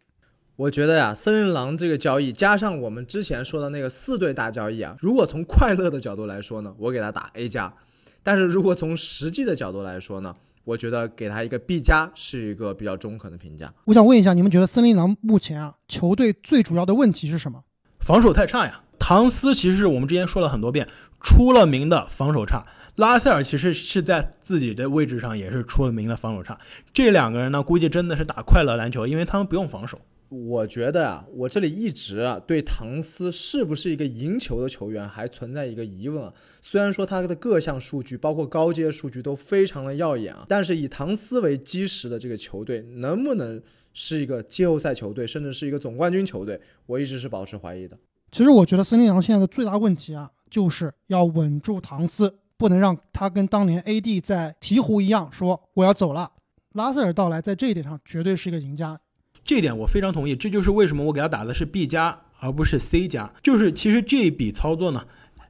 [0.56, 7.74] 我觉得呀，森林狼这个交易加上我们之前说的那个四对大交易啊，如果从快乐的角度来说呢，我给他打 A 加；
[8.22, 13.74] 但是如果从实际的角度来说呢，我觉得给他一个 B 加是一个比较中肯的评价。
[13.86, 17.64] 我想问一下，你们觉得森林狼目前啊，球队最主要的问题是什么？
[18.00, 18.84] 防守太差呀！
[19.00, 20.88] 唐斯其实是我们之前说了很多遍，
[21.20, 22.64] 出了名的防守差。
[22.98, 26.60] 拉塞尔其实是在自己的位置上也是出了名的防守差。
[26.94, 30.00] 这两个人呢，估计真的是打快乐篮球，因为他们不用防守。
[30.34, 36.34] 我觉得啊，我这里一直啊对唐斯是不是一个赢球的球员还存在一个疑问啊。
[36.62, 43.62] 虽然说他的各项数据，包括高阶数据都非常的耀眼啊，但是以唐斯为基石的这个球队能不能
[43.94, 47.96] 是一个季后赛球队，甚至是一个总冠军球队，我一直是保持怀疑的。
[48.32, 56.32] 其实我觉得森林狼现在的最大问题啊，就是要稳住唐斯，不能让他跟当年 AD 在鹈鹕一样说我要走了。
[56.72, 59.00] 拉塞尔到来在这一点上绝对是一个赢家。
[59.46, 63.32] 这点我非常同意，这就是为什么我给他打的是 B 加而不是 C 加。
[63.42, 65.06] 就是其实这一笔操作呢，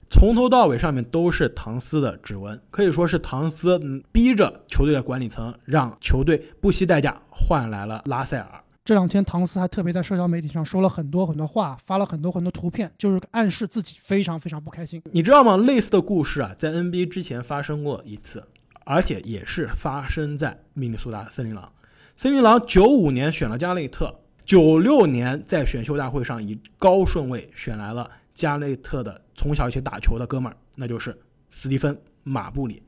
[0.10, 3.80] 从头到尾上面都是唐斯的指纹，可以说是唐斯
[4.12, 8.64] 逼着球队的管理层让球队不惜代价换来了拉塞尔。
[8.86, 15.02] 这两天唐斯还特别在社交媒体上说了很多很多话，发了很多很多图片，就是暗示自己非常非常不开心。
[15.12, 15.56] 你知道吗？
[15.56, 18.44] 类似的故事啊，在 NBA 之前发生过一次，
[18.84, 21.72] 而且也是发生在明尼苏达森林狼。
[22.16, 32.84] 森林狼九五年选了加内特，九六年在选秀大会上以高顺位选来了加内特的从小一起打球的哥们儿，那就是斯蒂芬马布里。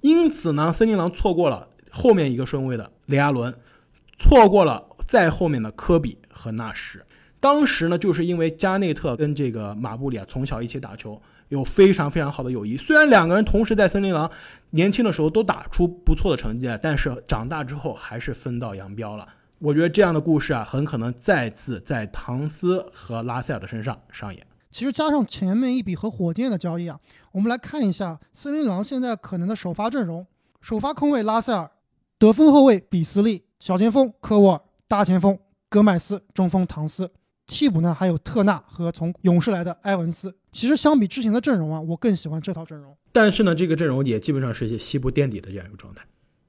[0.00, 3.54] 因此呢，森林狼错过了后面一个顺位的雷阿伦，
[4.18, 7.04] 错过了在后面的科比和纳什。
[7.38, 11.20] 当时呢，就是因为加内特跟这个马布里啊从小一起打球。
[11.50, 14.30] 有非常非常好的友谊，虽然两个人同时在森林狼
[14.70, 19.28] 年轻的时候都打出不错的成绩，但是长大之后还是分道扬镳了。
[19.58, 24.46] 我觉得这样的故事啊，很可能再次在唐斯和拉塞尔的身上上演。
[24.70, 26.98] 其实加上前面一笔和火箭的交易啊，
[27.32, 30.24] 我们来看一下森林狼现在可能的首发阵容：
[30.60, 31.68] 首发控卫拉塞尔，
[32.18, 35.36] 得分后卫比斯利，小前锋科沃尔，大前锋
[35.68, 37.10] 戈麦斯，中锋唐斯。
[37.46, 40.36] 替补呢还有特纳和从勇士来的埃文斯。
[40.52, 42.96] 其实相比之前的阵容啊，我更喜欢这套阵容。
[43.12, 46.04] 但是呢，这个阵容也基本上是些西部垫底的这样一个状态。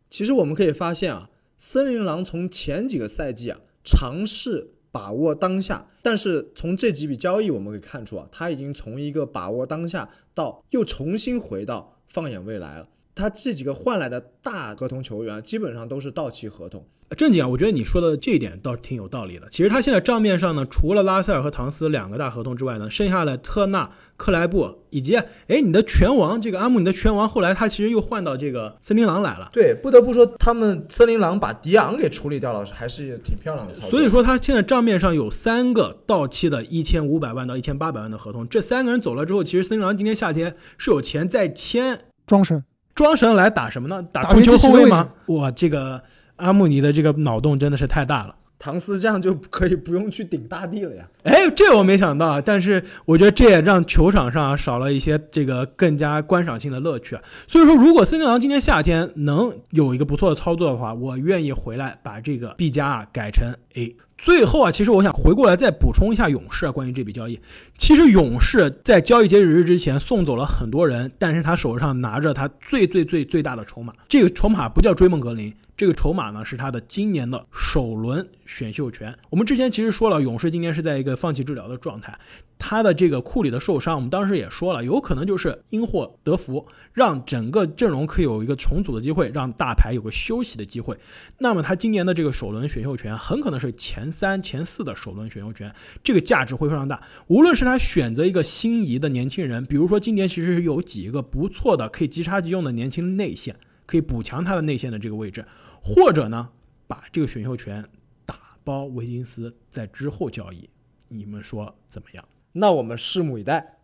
[0.09, 12.87] 其实我们可以发现啊，森林狼从前几个赛季啊尝试把握当下，但是从这几笔交易我们可以看出啊，他已经从一个把握当下到又重新回到放眼未来了。
[13.13, 16.85] 他这几个换来的大合同球员基本上都是到期合同。
[17.17, 19.45] 正经啊，我觉得你说的这一点倒是挺有道理的。
[19.51, 29.49] 其实他现在账面上呢，除了拉塞尔和唐斯两个大合同之外呢，剩下的特纳、克莱布以及哎你的拳王这个阿姆，你的拳王后来他其实又换到这个森林狼来了。
[29.51, 33.89] 对，不得不说他们森林狼把迪昂给处理掉了，还是挺漂亮的操作。
[33.89, 42.63] 所以说他现在账面上有三个到期的一千五百万到一千八百万的合同，这三个人走了之后，其实森林狼今年夏天是有钱再签庄神。
[43.01, 44.03] 庄神来打什么呢？
[44.11, 45.09] 打控球后卫吗？
[45.25, 45.99] 哇，这个
[46.35, 48.35] 阿穆尼的这个脑洞真的是太大了。
[48.63, 51.03] 唐斯这样就可以不用去顶大地了呀？
[51.23, 57.21] 哎，这我没想到，但是我觉得这也让球场上少了一些这个更加观赏性的乐趣啊。
[57.47, 63.95] 所以说，如果森林狼今年夏天能有一个不错的操作的话，我愿意回来把这个 B 加啊改成 A。
[64.15, 67.39] 最后啊，其实我想回过来再补充一下勇士啊，关于这笔交易，
[67.79, 75.51] 其实勇士在交易截止日之前送走了很多人，但是他手上拿着他最最最最大的筹码，这个筹码不叫追梦格林，
[75.81, 79.17] 这个筹码呢是他的今年的首轮选秀权。
[79.31, 82.15] 我们之前其实说了，勇士今年是在一个放弃治疗的状态，
[82.59, 90.95] 他的这个库里的受伤，我们当时也说了，有可能就是因祸得福，让整个阵容可以有一个重组的机会，让大牌有个休息的机会。
[91.39, 95.73] 那么他今年的这个首轮选秀权很可能是前三、前四的首轮选秀权，
[96.03, 97.01] 这个价值会非常大。
[97.25, 103.55] 无论是他选择一个心仪的年轻人，比如说今年其实是有几个不错的可以即插即用的年轻内线，
[103.87, 105.43] 可以补强他的内线的这个位置，
[105.81, 106.49] 或者呢
[106.87, 107.83] 把这个选秀权
[108.25, 110.69] 打包维金斯，在之后交易，
[111.09, 112.23] 你们说怎么样？
[112.53, 113.77] 那我们拭目以待。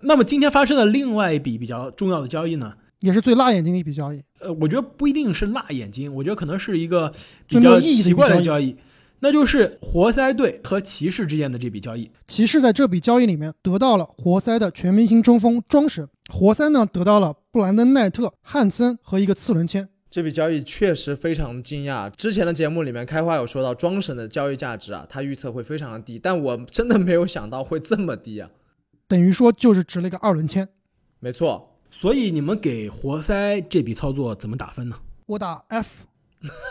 [0.00, 2.76] 那么今天发生的另外一笔比较重要的交易呢？
[3.00, 4.22] 也是最辣眼睛的一笔交易。
[4.40, 7.16] 呃，我觉得不一定是辣眼睛，我觉得可能是一个比
[7.48, 8.76] 最没有较意义的一笔奇怪的交易交易，
[9.20, 12.10] 那就是活塞队和骑士之间的这笔交易。
[12.26, 19.88] 骑士在这笔交易里面得到了活塞的全明星中锋庄神，活塞呢得到了布兰登·奈特、汉森和一个次轮签。
[20.16, 22.10] 这笔交易确实非常惊讶。
[22.16, 28.48] 之前的节目里面，开花有说到庄神的交易价值啊，他预测会非常的低，但我真的没有想到会这么低啊。
[29.06, 30.66] 等于说就是值了一个二轮签。
[31.20, 34.96] 没错，所以你们给活塞这笔操作怎么打分呢？
[35.26, 36.06] 我打 F，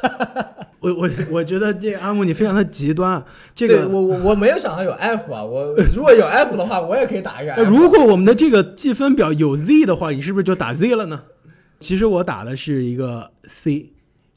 [0.81, 7.53] 我我我觉得这个阿木你非常的极端啊，这个我我我没有想到有 F 啊，我如果有 F 的话，我也可以打一个。
[7.63, 11.25] 如果我们的这个计分表有 Z 的话，你是不是就打 Z 了呢？
[11.79, 13.91] 其实我打的是一个 C，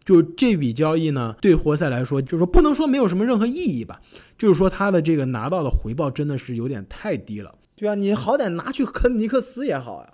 [0.04, 4.00] 就这笔交易呢，对活塞来说，就是说不能说没有什么任何意义吧，
[4.36, 7.54] 就是说他的这个拿到的回报真的是有点太低了。
[7.76, 10.12] 对啊，你好歹拿去坑尼克斯也好呀。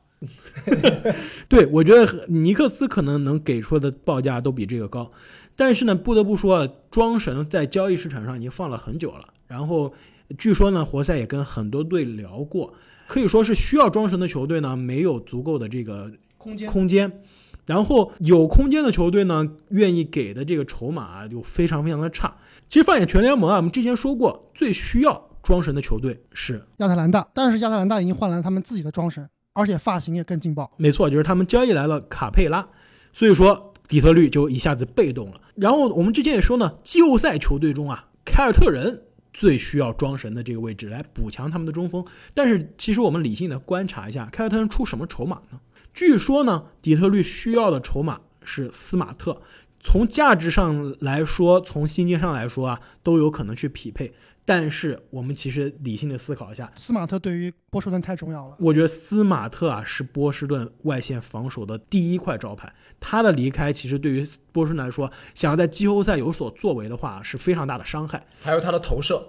[1.49, 5.11] 对，我觉得尼克斯可能能给出的报价都比这个高，
[5.55, 9.21] 但是呢，不得不说，啊，庄神在交易市场上已经放了很久了。
[9.47, 9.93] 然后
[10.39, 12.73] 据说呢，活塞也跟很多队聊过，
[13.07, 16.11] 可以说是需要庄神的球队呢，没有足够的这个
[16.45, 17.23] 空间空间。
[17.65, 22.37] 然后有空间的球队呢，愿意给的这个筹码啊就非常非常的差。
[22.69, 30.71] 其实放眼全联盟啊，我们之前说过，最需要装神的球队是亚特兰大，但是亚特兰大已经换来了他们自己的装神，而且发型也更劲爆。
[30.77, 32.69] 没错，就是他们交易来了卡佩拉，
[33.15, 35.41] 所以说底特律就一下子被动了。
[35.55, 42.05] 然后我们之前也说呢，季后赛球队中啊，凯尔特人最需要装神的这个位置来补强他们的中锋。
[42.35, 45.59] 但是其实我们理性的观察一下，凯尔特人出什么筹码呢？
[45.95, 49.41] 据说呢，底特律需要的筹码是斯马特，
[49.79, 54.13] 从价值上来说，从薪金上来说啊，都有可能去匹配。
[54.47, 58.57] 但是我们其实理性的思考一下，斯马特对于波士顿太重要了。
[58.59, 62.71] 我觉得斯马特啊是波士顿外线防守的第一块招牌，
[63.01, 68.27] 他的离开其实对于波士顿来说，想要在季后赛有所作为的话是非常大的伤害。
[68.43, 69.29] 还有他的投射，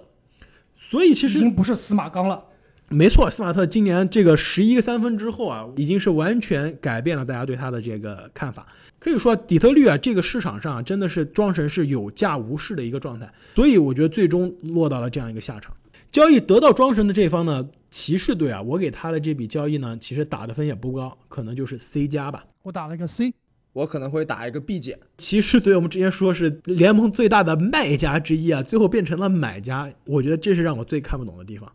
[0.76, 2.44] 所以其实已经不是司马刚了。
[2.88, 8.66] 没错，斯马特今年这个十一个三分之后啊，已经是完全改变了大家对他的这个看法。
[8.98, 15.74] 可以说，底特律啊这个市场上啊真的是庄神是有价无市的一个状态，所以我觉得最终落到了这样一个下场。
[16.12, 22.44] 交易得到庄神的这方呢，骑士队啊，我给他的这笔交易呢，其实打的分也不高，可能就是 C 加吧。
[22.62, 23.34] 我打了一个 C，
[23.72, 24.98] 我可能会打一个 B 减。
[25.18, 31.70] 骑士队我们之前说是联盟最大的卖家之一啊，最后变成了买家，我觉得这是让我最看不懂的地方。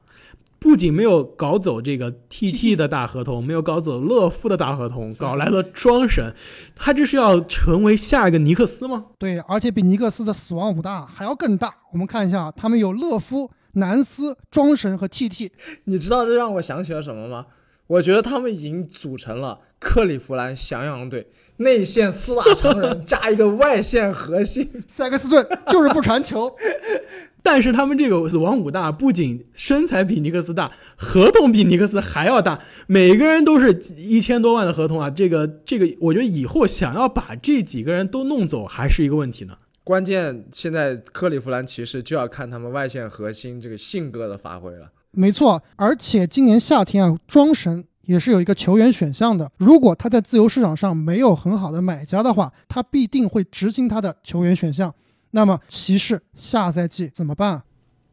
[0.61, 6.35] 不仅没有搞走这个 TT 的大合同，没有搞走乐夫的大合同，搞来了庄神，
[6.75, 9.07] 他这是要成为下一个尼克斯吗？
[9.17, 11.73] 对，而且比尼克斯的死亡五大还要更大。
[11.91, 15.49] 我们看一下，他们有乐夫、南斯、庄神和 TT。
[15.85, 17.47] 你知道这让我想起了什么吗？
[17.91, 21.27] 我觉得他们已经组成了克利夫兰翔阳队，
[21.57, 24.69] 内线四大常人加一个外线核心。
[24.87, 26.55] 塞克斯顿就是不传球，
[27.43, 35.09] 但是他们这个死亡五大不仅身材比尼克斯大，合同比尼克斯还要大，每个人都是一千多万的合同啊！
[35.09, 39.57] 这个这个，我觉得以后想要把这几个人都弄走还是一个问题呢。
[39.83, 44.91] 关键现在克利夫兰骑士就要看他们外线核心这个性格的发挥了。
[45.11, 45.61] 没错。
[45.75, 49.51] 而且今年夏天啊，庄神也是有一个球员选项的。
[49.57, 54.93] 如果他在自由市场上没有很好的买家的话，他必定会执行他的球员选项。
[55.31, 57.63] 那么骑士下赛季怎么办啊？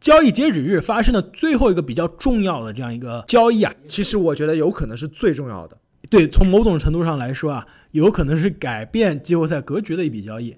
[0.00, 5.76] 交易截止日发生的最后一个比较重要的这样一个交易啊，其实我觉得有可能是最重要的。
[6.08, 10.56] 对，从某种程度上来说啊，有可能是改变季后赛格局的一笔交易。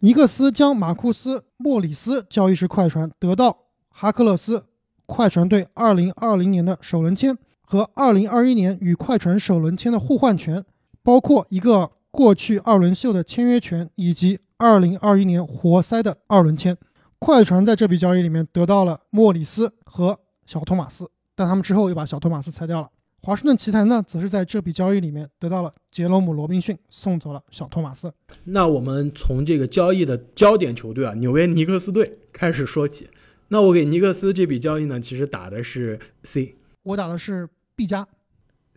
[0.00, 3.56] 尼克斯将马库斯·莫里斯交易至快船，得到
[3.88, 4.66] 哈克勒斯
[5.06, 10.64] 快船队2020年的首轮签和2021年与快船首轮签的互换权，
[11.02, 16.76] 包括一个过去二轮秀的签约权以及2021年活塞的二轮签。
[17.18, 22.88] 快船在这笔交易里面得到了莫里斯和小托马斯，但他们之后又把小托马斯裁掉了。
[23.22, 28.12] 华盛顿奇才呢，则是在这笔交易里面得到了杰罗姆·罗宾逊，送走了小托马斯。
[28.44, 33.08] 那我们从这个交易的焦点球队啊，纽约尼克斯队开始说起。
[33.52, 36.56] 那我给尼克斯这笔交易呢，其实打的是 C。
[36.84, 37.46] 我打的是
[37.76, 38.08] B 加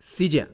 [0.00, 0.46] ，C 减。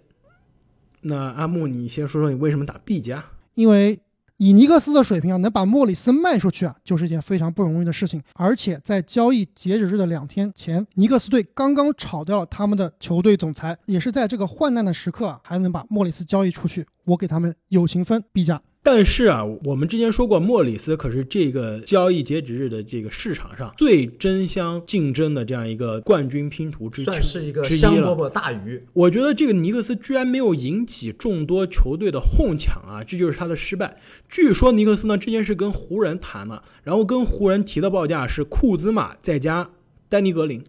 [1.01, 3.25] 那阿木，你先说说你为什么打 B 加？
[3.55, 3.99] 因为
[4.37, 8.23] 以尼克斯的水平啊，能把莫里森卖出去啊，就是一件非常不容易的事情。
[8.35, 18.63] 而且在交易截止日的两天前，尼克斯队刚刚炒掉了他们的球队总裁，也是在这个患难的时刻啊，还能把莫里斯交易出去，我给他们友情分 B 加。
[18.85, 27.63] 但是啊，我们之前说过，莫里斯可是这个交易截止日的这个市场上最争相竞争的这样一个冠军拼图之算是一个。
[27.65, 28.83] 香饽饽大鱼。
[28.93, 33.97] 我觉得这个尼克斯居然没有引起众多球队的哄抢啊，这就是他的失败。
[34.29, 39.71] 据说尼克斯呢之前是跟湖人谈了，然后跟湖人提的报价是库兹马再加
[40.09, 40.63] 丹尼格林，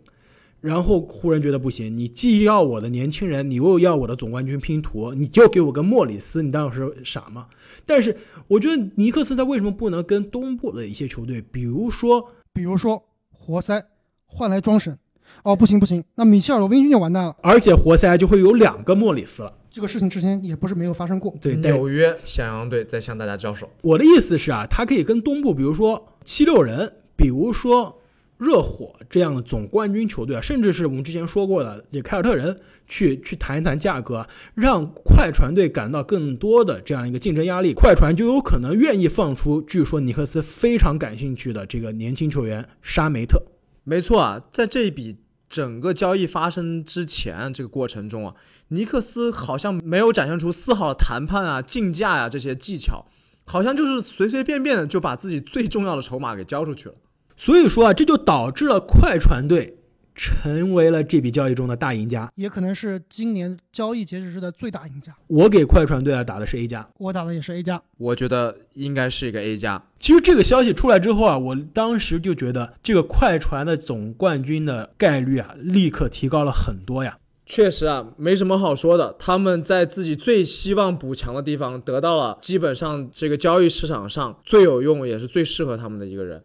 [0.63, 7.47] 然后湖人觉得不行，你既要我的年轻人，你又要我的总冠军拼图，你就给我个莫里斯，你当我是傻吗？
[7.85, 8.15] 但是
[8.47, 13.83] 我觉得尼克斯他为什么不能跟东部的一些球队，比如说比如说活塞
[14.25, 14.97] 换来庄神，
[15.43, 17.35] 哦不行不行，那米切尔罗宾逊就完蛋了。
[17.41, 19.53] 而且活塞就会有两个莫里斯了。
[19.69, 21.35] 这个事情之前也不是没有发生过。
[21.41, 23.69] 对，纽约翔阳队在向大家招手。
[23.81, 27.99] 我的意思是啊，他可以跟东部，比如说七六人，比如说
[28.37, 43.41] 热火这样的总冠军球队啊，甚至是我们之前说过的这凯尔特人，去去谈一谈价格，让快船队感到更多的这样一个竞争压力，快船就有可能愿意放出据说尼克斯非常感兴趣的这个年轻球员沙梅特。
[43.83, 45.17] 没错啊，在这一笔
[45.47, 48.35] 整个交易发生之前这个过程中啊，
[48.69, 53.05] 尼克斯好像没有展现出丝毫的谈判啊、竞价呀、这些技巧，
[53.45, 56.95] 好像就是随随便便的就把自己最重要的筹码给交出去了。
[57.37, 59.77] 所以说啊，这就导致了快船队
[60.15, 62.31] 成为了这笔交易中的大赢家。
[62.35, 65.11] 也可能是今年交易截止日的最大赢家。
[65.27, 66.87] 我给快船队啊打的是 A 加。
[66.97, 69.83] 我打的也是 A 加，我觉得应该是一个 A 加。
[69.99, 77.17] 其实这个消息出来之后啊，我当时就觉得这个快船的总冠军的概率啊，立刻提高了很多呀。
[77.45, 79.15] 确实啊，没什么好说的。
[79.19, 86.41] 他们在自己最希望补强的地方得到了基本上这个交易市场上最有用也是最适合他们的一个人。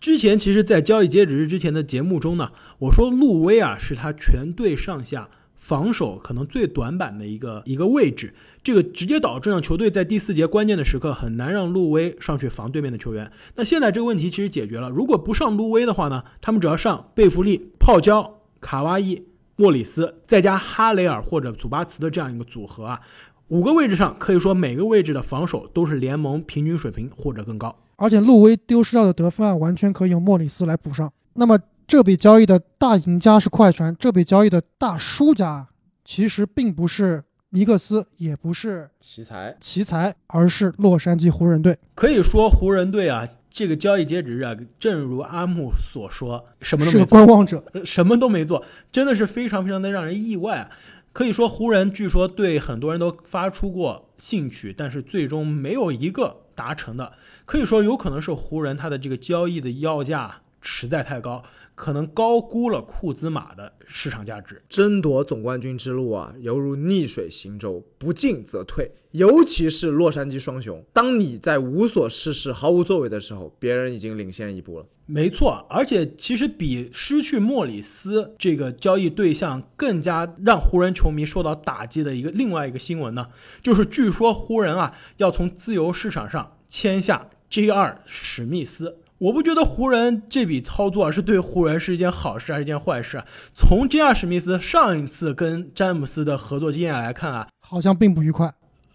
[0.00, 8.32] 之前其实，在交易截止日之前的节目中呢，我说路威啊是他全队上下防守可能最短板的一个一个位置，
[8.62, 13.30] 这个直接导致让球队在第四节关键的时刻很难让路威上去防对面的球员。
[13.56, 19.22] 那现在这个问题其实解决了，如果不上路威的话呢，他们只要上贝弗利、泡椒、卡哇伊、
[19.56, 23.00] 莫里斯，再加哈雷尔或者祖巴茨的这样一个组合啊，
[23.48, 27.76] 五个位置上可以说每个位置的防守都是联盟平均水平或者更高。
[28.00, 31.12] 而且路威丢失掉的得分啊，完全可以用莫里斯来补上。
[31.34, 35.68] 那么这笔交易的大赢家是快船，这笔交易的大输家
[36.02, 41.76] 其实并不是尼克斯，也不是奇才，奇才，而是洛杉矶湖人队。
[41.94, 47.62] 可以说湖人队啊，这个交易截止日啊，正如阿木所说，什么都没做，观望者。
[47.74, 50.70] 呃什么都没做，真的是非常非常的让人意外啊。
[51.12, 57.12] 可以说湖人据说对很多人都发出过兴趣，但是最终没有一个达成的。
[57.44, 61.42] 可以说有可能是湖人他的这个交易的要价实在太高，
[61.80, 64.62] 可能高估了库兹马的市场价值。
[64.68, 68.90] 争夺总冠军之路啊，犹如逆水行舟，不进则退。
[69.12, 74.84] 尤其是洛杉矶双雄，当你在无所事事、毫无作为的时候，别人已经领先一步了。
[75.06, 83.26] 没错，而且其实比失去莫里斯这个交易对象更加让湖人球迷受到打击的一个另外一个新闻呢，
[83.62, 88.02] 就是据说湖人啊要从自由市场上签下 J.R.
[88.04, 88.98] 史密斯。
[89.20, 93.26] 我不觉得湖人这笔操作啊是对湖人是一件好事还是一件坏事啊？
[93.54, 94.14] 从 J.R.
[94.14, 98.50] 史密斯上一次跟詹姆斯的合作经验来看啊，好像并不愉快。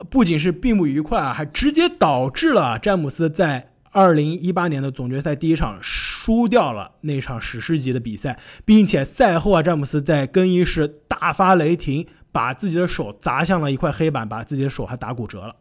[0.10, 15.56] 不仅是并不愉快啊，还直接导致了詹姆斯在二零一八年的总决赛第一场输掉了那场史诗级的比赛，并且赛后啊，詹姆斯在更衣室大发雷霆，把自己的手砸向了一块黑板，把自己的手还打骨折了。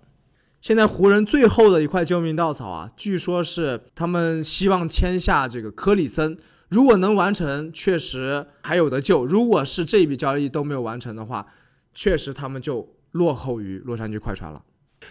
[0.65, 6.39] 现在湖人最后的一块救命稻草啊，据说是他们希望签下这个科里森。
[6.71, 11.47] 如果能完成，确实还有得救；如果是这笔交易都没有完成的话，
[11.93, 14.63] 确实他们就落后于洛杉矶快船了。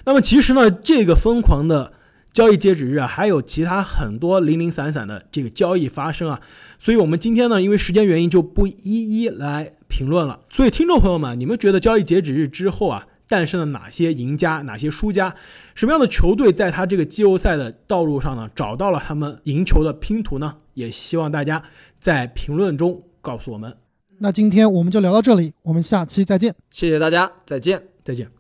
[0.06, 1.94] 那么其实呢，这个疯狂的
[2.32, 6.42] 交易截止日啊，还有其他很多零零散散的这个交易发生啊，
[6.80, 8.74] 所以我们今天呢，因为时间原因就不一
[9.22, 10.40] 一来评论了。
[10.50, 15.34] 所以听众朋友们，你们觉得交易截止日之后啊，诞生了哪些赢家，哪些输家？
[15.74, 20.56] 什么样的球队在他这个季后赛的道路上呢，找到了他们赢球的拼图呢？
[20.76, 21.64] 也希望大家
[22.00, 23.76] 在评论中告诉我们。
[24.20, 26.54] 那今天我们就聊到这里，我们下期再见。
[26.70, 27.82] 谢谢大家，再见。
[28.04, 28.34] 再见。